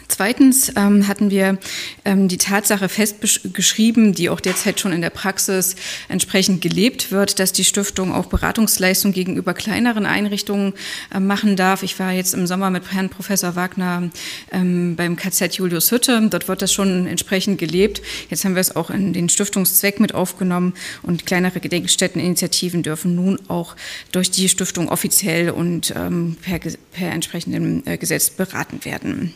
Zweitens 0.08 0.72
ähm, 0.76 1.08
hatten 1.08 1.32
wir 1.32 1.58
ähm, 2.06 2.28
die 2.28 2.38
Tatsache 2.38 2.88
festgeschrieben, 2.88 4.14
die 4.14 4.30
auch 4.30 4.40
derzeit 4.40 4.80
schon 4.80 4.92
in 4.92 5.02
der 5.02 5.10
Praxis 5.10 5.76
entsprechend 6.08 6.62
gelebt 6.62 7.12
wird, 7.12 7.40
dass 7.40 7.52
die 7.52 7.64
Stiftung 7.64 8.14
auch 8.14 8.28
Beratungsleistungen 8.28 9.14
gegenüber 9.14 9.54
kleineren 9.54 10.06
Einrichtungen 10.06 10.74
äh, 11.14 11.20
machen 11.20 11.56
darf. 11.56 11.84
Ich 11.84 11.98
war 12.00 12.12
jetzt 12.12 12.34
im 12.34 12.46
Sommer 12.48 12.70
mit 12.70 12.92
Herrn 12.92 13.10
Professor 13.10 13.56
Wagner 13.56 14.10
ähm, 14.52 14.96
beim 14.96 15.16
KZ 15.16 15.56
Julius 15.56 15.92
Hütte. 15.92 16.28
Dort 16.30 16.48
wird 16.48 16.62
das 16.62 16.74
schon 16.74 17.08
entsprechend 17.08 17.58
gelebt. 17.58 18.02
Jetzt 18.30 18.46
haben 18.46 18.56
wir 18.56 18.62
es 18.62 18.76
auch 18.76 18.90
in 18.90 19.14
den 19.14 19.30
Stiftungszweck 19.30 20.00
mit 20.00 20.14
aufgenommen 20.14 20.74
und 21.02 21.26
kleinere 21.26 21.60
Gedenkstätteninitiativen 21.60 22.84
dürfen 22.84 23.16
nun 23.16 23.40
auch 23.48 23.76
durch 24.12 24.30
die 24.30 24.50
Stiftung 24.50 24.90
offiziell 24.90 25.50
und 25.50 25.94
ähm, 25.96 26.38
per, 26.42 26.60
per 26.92 27.12
entsprechendem 27.12 27.84
äh, 27.86 27.98
Gesetz 27.98 28.30
beraten 28.30 28.86
werden. 28.86 29.34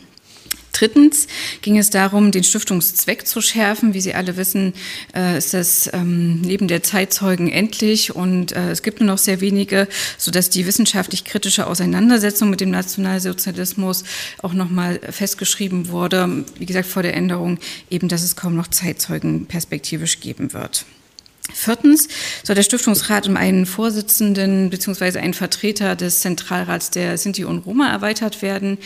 Drittens 0.78 1.26
ging 1.60 1.76
es 1.76 1.90
darum, 1.90 2.30
den 2.30 2.44
Stiftungszweck 2.44 3.26
zu 3.26 3.40
schärfen. 3.40 3.94
Wie 3.94 4.00
Sie 4.00 4.14
alle 4.14 4.36
wissen, 4.36 4.74
äh, 5.14 5.36
ist 5.36 5.52
das 5.54 5.90
ähm, 5.92 6.40
neben 6.42 6.68
der 6.68 6.84
Zeitzeugen 6.84 7.48
endlich 7.50 8.14
und 8.14 8.52
äh, 8.52 8.70
es 8.70 8.82
gibt 8.82 9.00
nur 9.00 9.08
noch 9.08 9.18
sehr 9.18 9.40
wenige, 9.40 9.88
sodass 10.18 10.50
die 10.50 10.66
wissenschaftlich 10.66 11.24
kritische 11.24 11.66
Auseinandersetzung 11.66 12.50
mit 12.50 12.60
dem 12.60 12.70
Nationalsozialismus 12.70 14.04
auch 14.40 14.52
nochmal 14.52 15.00
festgeschrieben 15.10 15.88
wurde. 15.88 16.44
Wie 16.58 16.66
gesagt, 16.66 16.86
vor 16.86 17.02
der 17.02 17.14
Änderung 17.14 17.58
eben, 17.90 18.08
dass 18.08 18.22
es 18.22 18.36
kaum 18.36 18.54
noch 18.54 18.68
Zeitzeugen 18.68 19.46
perspektivisch 19.46 20.20
geben 20.20 20.52
wird. 20.52 20.84
Viertens 21.52 22.08
soll 22.44 22.56
der 22.56 22.62
Stiftungsrat 22.62 23.26
um 23.26 23.36
einen 23.36 23.64
Vorsitzenden 23.64 24.70
bzw. 24.70 25.18
einen 25.18 25.34
Vertreter 25.34 25.96
des 25.96 26.20
Zentralrats 26.20 26.90
der 26.90 27.16
Sinti 27.16 27.44
und 27.44 27.66
Roma 27.66 27.90
erweitert 27.90 28.42
werden. 28.42 28.78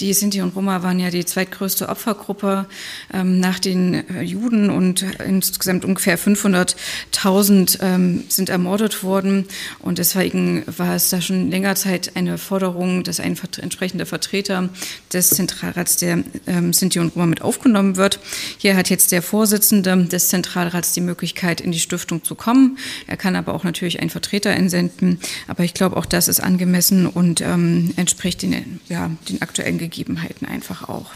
Die 0.00 0.12
Sinti 0.12 0.42
und 0.42 0.54
Roma 0.54 0.82
waren 0.82 0.98
ja 0.98 1.10
die 1.10 1.24
zweitgrößte 1.24 1.88
Opfergruppe 1.88 2.66
ähm, 3.12 3.38
nach 3.38 3.60
den 3.60 3.94
äh, 3.94 4.22
Juden 4.22 4.68
und 4.68 5.06
insgesamt 5.24 5.84
ungefähr 5.84 6.18
500.000 6.18 7.78
ähm, 7.82 8.24
sind 8.28 8.48
ermordet 8.48 9.02
worden. 9.02 9.46
Und 9.78 9.98
deswegen 9.98 10.64
war 10.66 10.96
es 10.96 11.10
da 11.10 11.20
schon 11.20 11.50
länger 11.50 11.76
Zeit 11.76 12.16
eine 12.16 12.36
Forderung, 12.36 13.04
dass 13.04 13.20
ein 13.20 13.38
entsprechender 13.62 14.06
Vertreter 14.06 14.68
des 15.12 15.30
Zentralrats 15.30 15.96
der 15.96 16.24
ähm, 16.46 16.72
Sinti 16.72 16.98
und 16.98 17.14
Roma 17.14 17.26
mit 17.26 17.42
aufgenommen 17.42 17.96
wird. 17.96 18.18
Hier 18.58 18.76
hat 18.76 18.90
jetzt 18.90 19.12
der 19.12 19.22
Vorsitzende 19.22 20.04
des 20.04 20.28
Zentralrats 20.28 20.92
die 20.92 21.00
Möglichkeit, 21.00 21.60
in 21.60 21.72
die 21.72 21.78
Stiftung 21.78 22.07
Stiftung 22.08 22.24
zu 22.24 22.34
kommen. 22.34 22.78
Er 23.06 23.16
kann 23.16 23.36
aber 23.36 23.54
auch 23.54 23.64
natürlich 23.64 24.00
einen 24.00 24.10
Vertreter 24.10 24.50
entsenden. 24.50 25.20
Aber 25.46 25.64
ich 25.64 25.74
glaube, 25.74 25.96
auch 25.96 26.06
das 26.06 26.28
ist 26.28 26.40
angemessen 26.40 27.06
und 27.06 27.40
ähm, 27.42 27.92
entspricht 27.96 28.42
den, 28.42 28.80
ja, 28.88 29.10
den 29.28 29.42
aktuellen 29.42 29.78
Gegebenheiten 29.78 30.46
einfach 30.46 30.88
auch. 30.88 31.12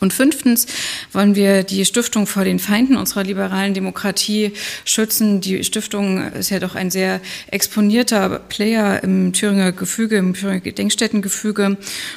Und 0.00 0.14
fünftens 0.14 0.66
wollen 1.12 1.34
wir 1.34 1.64
die 1.64 1.84
Stiftung 1.84 2.26
vor 2.26 2.44
den 2.44 2.58
Feinden 2.58 2.96
unserer 2.96 3.24
liberalen 3.24 3.74
Demokratie 3.74 4.52
schützen. 4.86 5.42
Die 5.42 5.62
Stiftung 5.64 6.32
ist 6.32 6.48
ja 6.48 6.60
doch 6.60 6.76
ein 6.76 6.90
sehr 6.90 7.20
exponierter 7.48 8.38
Player 8.38 9.02
im 9.02 9.34
Thüringer 9.34 9.72
Gefüge, 9.72 10.16
im 10.16 10.32
Thüringer 10.32 10.60
Gedenkstättengefüge. 10.60 11.76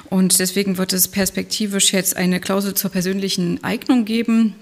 Und 0.09 0.39
deswegen 0.39 0.77
wird 0.77 0.93
es 0.93 1.09
perspektivisch 1.09 1.91
jetzt 1.91 2.15
eine 2.15 2.39
Klausel 2.39 2.75
zur 2.75 2.91
persönlichen 2.91 3.61
Eignung 3.61 4.05
geben 4.05 4.55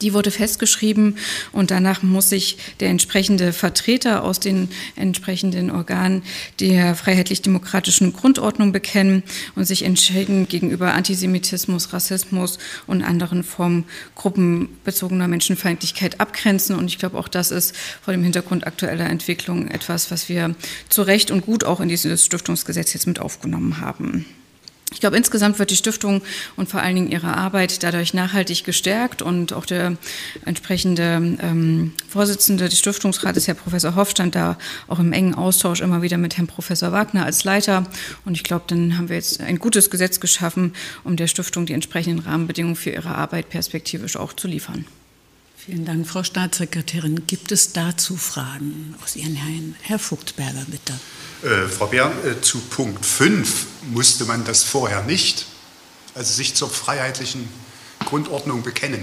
die 0.00 0.14
wurde 0.14 0.30
festgeschrieben 0.30 1.16
und 1.52 1.70
danach 1.70 2.02
muss 2.02 2.28
sich 2.28 2.58
der 2.80 2.88
entsprechende 2.88 3.52
Vertreter 3.52 4.24
aus 4.24 4.40
den 4.40 4.68
entsprechenden 4.96 5.70
Organen 5.70 6.22
der 6.60 6.94
freiheitlich-demokratischen 6.94 8.12
Grundordnung 8.12 8.72
bekennen 8.72 9.22
und 9.54 9.64
sich 9.64 9.84
entschieden 9.84 10.48
gegenüber 10.48 10.94
Antisemitismus, 10.94 11.92
Rassismus 11.92 12.58
und 12.86 13.02
anderen 13.02 13.42
Formen 13.42 13.84
gruppenbezogener 14.14 15.28
Menschenfeindlichkeit 15.28 16.20
abgrenzen. 16.20 16.76
Und 16.76 16.86
ich 16.86 16.98
glaube, 16.98 17.18
auch 17.18 17.28
das 17.28 17.50
ist 17.50 17.74
vor 18.02 18.12
dem 18.12 18.22
Hintergrund 18.22 18.66
aktueller 18.66 19.08
Entwicklungen 19.08 19.70
etwas, 19.70 20.10
was 20.10 20.28
wir 20.28 20.54
zu 20.88 21.02
Recht 21.02 21.30
und 21.30 21.44
gut 21.44 21.64
auch 21.64 21.80
in 21.80 21.88
dieses 21.88 22.24
Stiftungsgesetz 22.24 22.92
jetzt 22.92 23.06
mit 23.06 23.18
aufgenommen 23.18 23.80
haben. 23.80 24.26
Ich 24.94 25.00
glaube, 25.00 25.16
insgesamt 25.16 25.58
wird 25.58 25.70
die 25.70 25.76
Stiftung 25.76 26.22
und 26.56 26.68
vor 26.68 26.80
allen 26.80 26.94
Dingen 26.94 27.10
ihre 27.10 27.36
Arbeit 27.36 27.82
dadurch 27.82 28.14
nachhaltig 28.14 28.64
gestärkt 28.64 29.22
und 29.22 29.52
auch 29.52 29.66
der 29.66 29.96
entsprechende 30.44 31.36
ähm, 31.42 31.92
Vorsitzende 32.08 32.68
des 32.68 32.78
Stiftungsrates, 32.78 33.48
Herr 33.48 33.54
Professor 33.54 33.96
Hoff, 33.96 34.10
stand 34.10 34.36
da 34.36 34.56
auch 34.86 35.00
im 35.00 35.12
engen 35.12 35.34
Austausch 35.34 35.80
immer 35.80 36.00
wieder 36.02 36.16
mit 36.16 36.36
Herrn 36.36 36.46
Professor 36.46 36.92
Wagner 36.92 37.26
als 37.26 37.44
Leiter. 37.44 37.84
Und 38.24 38.36
ich 38.36 38.44
glaube, 38.44 38.64
dann 38.68 38.96
haben 38.96 39.08
wir 39.08 39.16
jetzt 39.16 39.40
ein 39.40 39.58
gutes 39.58 39.90
Gesetz 39.90 40.20
geschaffen, 40.20 40.72
um 41.02 41.16
der 41.16 41.26
Stiftung 41.26 41.66
die 41.66 41.72
entsprechenden 41.72 42.20
Rahmenbedingungen 42.20 42.76
für 42.76 42.90
ihre 42.90 43.16
Arbeit 43.16 43.50
perspektivisch 43.50 44.16
auch 44.16 44.32
zu 44.32 44.46
liefern. 44.46 44.86
Vielen 45.66 45.86
Dank, 45.86 46.06
Frau 46.06 46.22
Staatssekretärin. 46.22 47.26
Gibt 47.26 47.50
es 47.50 47.72
dazu 47.72 48.18
Fragen 48.18 48.94
aus 49.02 49.16
Ihren 49.16 49.34
Reihen? 49.34 49.74
Herr 49.80 49.98
Vogtberger, 49.98 50.66
bitte. 50.68 50.92
Äh, 51.42 51.68
Frau 51.68 51.86
Bär, 51.86 52.12
äh, 52.26 52.38
zu 52.42 52.58
Punkt 52.58 53.06
5 53.06 53.66
musste 53.90 54.26
man 54.26 54.44
das 54.44 54.62
vorher 54.62 55.04
nicht, 55.04 55.46
also 56.14 56.34
sich 56.34 56.54
zur 56.54 56.68
freiheitlichen 56.68 57.48
Grundordnung 58.04 58.62
bekennen. 58.62 59.02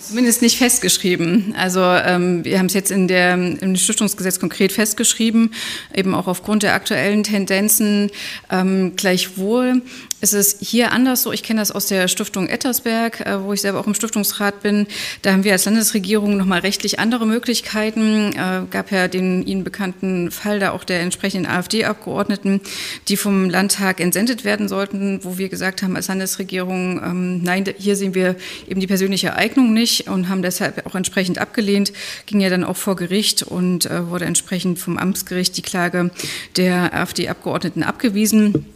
Zumindest 0.00 0.42
nicht 0.42 0.58
festgeschrieben. 0.58 1.54
Also 1.56 1.80
ähm, 1.80 2.44
wir 2.44 2.58
haben 2.58 2.66
es 2.66 2.74
jetzt 2.74 2.90
in 2.90 3.08
der, 3.08 3.34
im 3.34 3.76
Stiftungsgesetz 3.76 4.38
konkret 4.38 4.72
festgeschrieben, 4.72 5.54
eben 5.94 6.14
auch 6.14 6.26
aufgrund 6.26 6.62
der 6.62 6.74
aktuellen 6.74 7.22
Tendenzen. 7.22 8.10
Ähm, 8.50 8.96
gleichwohl 8.96 9.80
ist 10.24 10.32
es 10.32 10.56
hier 10.60 10.90
anders 10.92 11.22
so. 11.22 11.32
Ich 11.32 11.42
kenne 11.42 11.60
das 11.60 11.70
aus 11.70 11.86
der 11.86 12.08
Stiftung 12.08 12.48
Ettersberg, 12.48 13.20
äh, 13.20 13.44
wo 13.44 13.52
ich 13.52 13.60
selber 13.60 13.78
auch 13.78 13.86
im 13.86 13.94
Stiftungsrat 13.94 14.62
bin. 14.62 14.86
Da 15.20 15.32
haben 15.32 15.44
wir 15.44 15.52
als 15.52 15.66
Landesregierung 15.66 16.38
nochmal 16.38 16.60
rechtlich 16.60 16.98
andere 16.98 17.26
Möglichkeiten. 17.26 18.32
Äh, 18.32 18.62
gab 18.70 18.90
ja 18.90 19.06
den 19.06 19.46
Ihnen 19.46 19.64
bekannten 19.64 20.30
Fall 20.30 20.60
da 20.60 20.70
auch 20.70 20.84
der 20.84 21.00
entsprechenden 21.00 21.46
AfD-Abgeordneten, 21.46 22.62
die 23.08 23.18
vom 23.18 23.50
Landtag 23.50 24.00
entsendet 24.00 24.44
werden 24.44 24.66
sollten, 24.66 25.20
wo 25.22 25.36
wir 25.36 25.50
gesagt 25.50 25.82
haben 25.82 25.94
als 25.94 26.08
Landesregierung, 26.08 27.02
ähm, 27.04 27.42
nein, 27.42 27.66
hier 27.76 27.94
sehen 27.94 28.14
wir 28.14 28.36
eben 28.66 28.80
die 28.80 28.86
persönliche 28.86 29.36
Eignung 29.36 29.74
nicht 29.74 30.08
und 30.08 30.30
haben 30.30 30.40
deshalb 30.40 30.86
auch 30.86 30.94
entsprechend 30.94 31.36
abgelehnt. 31.38 31.92
Ging 32.24 32.40
ja 32.40 32.48
dann 32.48 32.64
auch 32.64 32.78
vor 32.78 32.96
Gericht 32.96 33.42
und 33.42 33.84
äh, 33.86 34.08
wurde 34.08 34.24
entsprechend 34.24 34.78
vom 34.78 34.96
Amtsgericht 34.96 35.54
die 35.58 35.62
Klage 35.62 36.10
der 36.56 36.94
AfD-Abgeordneten 36.94 37.82
abgewiesen 37.82 38.66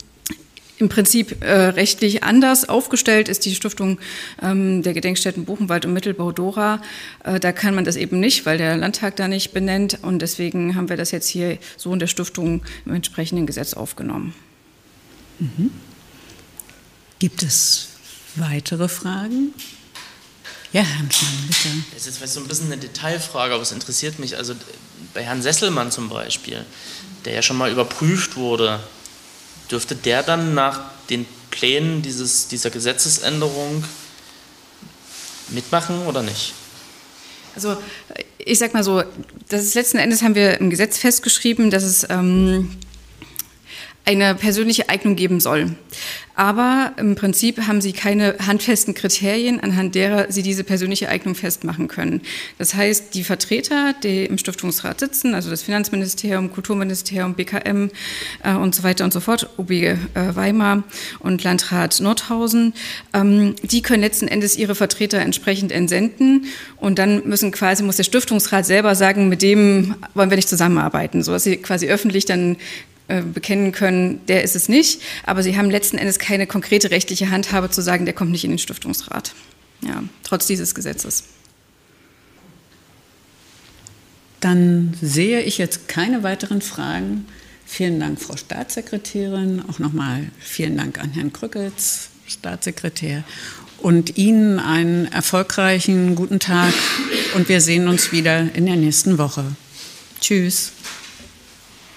im 0.78 0.88
Prinzip 0.88 1.42
äh, 1.42 1.52
rechtlich 1.52 2.22
anders 2.22 2.68
aufgestellt 2.68 3.28
ist 3.28 3.44
die 3.44 3.54
Stiftung 3.54 3.98
ähm, 4.40 4.82
der 4.82 4.94
Gedenkstätten 4.94 5.44
Buchenwald 5.44 5.84
und 5.86 5.92
Mittelbau 5.92 6.32
Dora. 6.32 6.80
Äh, 7.24 7.40
da 7.40 7.52
kann 7.52 7.74
man 7.74 7.84
das 7.84 7.96
eben 7.96 8.20
nicht, 8.20 8.46
weil 8.46 8.58
der 8.58 8.76
Landtag 8.76 9.16
da 9.16 9.28
nicht 9.28 9.52
benennt. 9.52 9.98
Und 10.02 10.20
deswegen 10.20 10.76
haben 10.76 10.88
wir 10.88 10.96
das 10.96 11.10
jetzt 11.10 11.28
hier 11.28 11.58
so 11.76 11.92
in 11.92 11.98
der 11.98 12.06
Stiftung 12.06 12.62
im 12.86 12.94
entsprechenden 12.94 13.46
Gesetz 13.46 13.74
aufgenommen. 13.74 14.34
Mhm. 15.38 15.70
Gibt 17.18 17.42
es 17.42 17.88
weitere 18.36 18.88
Fragen? 18.88 19.52
Ja, 20.72 20.82
Herr 20.82 20.98
Hansmann, 20.98 21.32
bitte. 21.46 21.68
Das 21.92 22.00
ist 22.00 22.06
jetzt 22.06 22.16
vielleicht 22.18 22.34
so 22.34 22.40
ein 22.40 22.46
bisschen 22.46 22.66
eine 22.66 22.76
Detailfrage, 22.76 23.54
aber 23.54 23.62
es 23.62 23.72
interessiert 23.72 24.18
mich. 24.18 24.36
Also 24.36 24.54
bei 25.14 25.22
Herrn 25.24 25.42
Sesselmann 25.42 25.90
zum 25.90 26.08
Beispiel, 26.08 26.64
der 27.24 27.34
ja 27.34 27.42
schon 27.42 27.56
mal 27.56 27.72
überprüft 27.72 28.36
wurde, 28.36 28.80
dürfte 29.70 29.94
der 29.94 30.22
dann 30.22 30.54
nach 30.54 30.80
den 31.10 31.26
Plänen 31.50 32.02
dieses, 32.02 32.48
dieser 32.48 32.70
Gesetzesänderung 32.70 33.84
mitmachen 35.48 36.06
oder 36.06 36.22
nicht? 36.22 36.54
Also 37.54 37.76
ich 38.38 38.58
sag 38.58 38.74
mal 38.74 38.84
so, 38.84 39.02
das 39.48 39.62
ist 39.62 39.74
letzten 39.74 39.98
Endes 39.98 40.22
haben 40.22 40.34
wir 40.34 40.60
im 40.60 40.70
Gesetz 40.70 40.98
festgeschrieben, 40.98 41.70
dass 41.70 41.82
es 41.82 42.06
ähm, 42.08 42.76
eine 44.04 44.34
persönliche 44.34 44.88
Eignung 44.88 45.16
geben 45.16 45.40
soll. 45.40 45.76
Aber 46.38 46.92
im 46.98 47.16
Prinzip 47.16 47.66
haben 47.66 47.80
sie 47.80 47.92
keine 47.92 48.36
handfesten 48.46 48.94
Kriterien, 48.94 49.58
anhand 49.58 49.96
derer 49.96 50.30
sie 50.30 50.44
diese 50.44 50.62
persönliche 50.62 51.08
Eignung 51.08 51.34
festmachen 51.34 51.88
können. 51.88 52.20
Das 52.58 52.74
heißt, 52.74 53.12
die 53.14 53.24
Vertreter, 53.24 53.92
die 54.04 54.24
im 54.24 54.38
Stiftungsrat 54.38 55.00
sitzen, 55.00 55.34
also 55.34 55.50
das 55.50 55.62
Finanzministerium, 55.62 56.52
Kulturministerium, 56.52 57.34
BKM 57.34 57.90
äh, 58.44 58.54
und 58.54 58.72
so 58.72 58.84
weiter 58.84 59.02
und 59.02 59.12
so 59.12 59.18
fort, 59.18 59.50
OB 59.56 59.72
äh, 59.72 59.96
Weimar 60.14 60.84
und 61.18 61.42
Landrat 61.42 62.00
Nordhausen, 62.00 62.72
ähm, 63.14 63.56
die 63.64 63.82
können 63.82 64.04
letzten 64.04 64.28
Endes 64.28 64.56
ihre 64.56 64.76
Vertreter 64.76 65.18
entsprechend 65.18 65.72
entsenden 65.72 66.46
und 66.76 67.00
dann 67.00 67.28
müssen 67.28 67.50
quasi, 67.50 67.82
muss 67.82 67.96
der 67.96 68.04
Stiftungsrat 68.04 68.64
selber 68.64 68.94
sagen, 68.94 69.28
mit 69.28 69.42
dem 69.42 69.96
wollen 70.14 70.30
wir 70.30 70.36
nicht 70.36 70.48
zusammenarbeiten, 70.48 71.24
sodass 71.24 71.42
sie 71.42 71.56
quasi 71.56 71.88
öffentlich 71.88 72.26
dann 72.26 72.58
äh, 73.08 73.22
bekennen 73.22 73.72
können, 73.72 74.20
der 74.26 74.44
ist 74.44 74.54
es 74.54 74.68
nicht. 74.68 75.00
Aber 75.24 75.42
sie 75.42 75.56
haben 75.56 75.70
letzten 75.70 75.98
Endes 75.98 76.18
keine 76.18 76.46
konkrete 76.46 76.90
rechtliche 76.90 77.30
Handhabe 77.30 77.70
zu 77.70 77.80
sagen, 77.80 78.04
der 78.04 78.14
kommt 78.14 78.30
nicht 78.30 78.44
in 78.44 78.50
den 78.50 78.58
Stiftungsrat. 78.58 79.34
Ja, 79.80 80.02
trotz 80.24 80.46
dieses 80.46 80.74
Gesetzes. 80.74 81.24
Dann 84.40 84.94
sehe 85.00 85.40
ich 85.42 85.58
jetzt 85.58 85.88
keine 85.88 86.22
weiteren 86.22 86.60
Fragen. 86.60 87.26
Vielen 87.66 87.98
Dank, 87.98 88.20
Frau 88.20 88.36
Staatssekretärin. 88.36 89.62
Auch 89.68 89.78
nochmal 89.78 90.30
vielen 90.38 90.76
Dank 90.76 90.98
an 90.98 91.10
Herrn 91.12 91.32
Krückels, 91.32 92.10
Staatssekretär. 92.26 93.24
Und 93.78 94.16
Ihnen 94.16 94.58
einen 94.58 95.06
erfolgreichen 95.06 96.14
guten 96.14 96.40
Tag 96.40 96.74
und 97.34 97.48
wir 97.48 97.60
sehen 97.60 97.88
uns 97.88 98.12
wieder 98.12 98.54
in 98.54 98.66
der 98.66 98.76
nächsten 98.76 99.18
Woche. 99.18 99.44
Tschüss. 100.20 100.72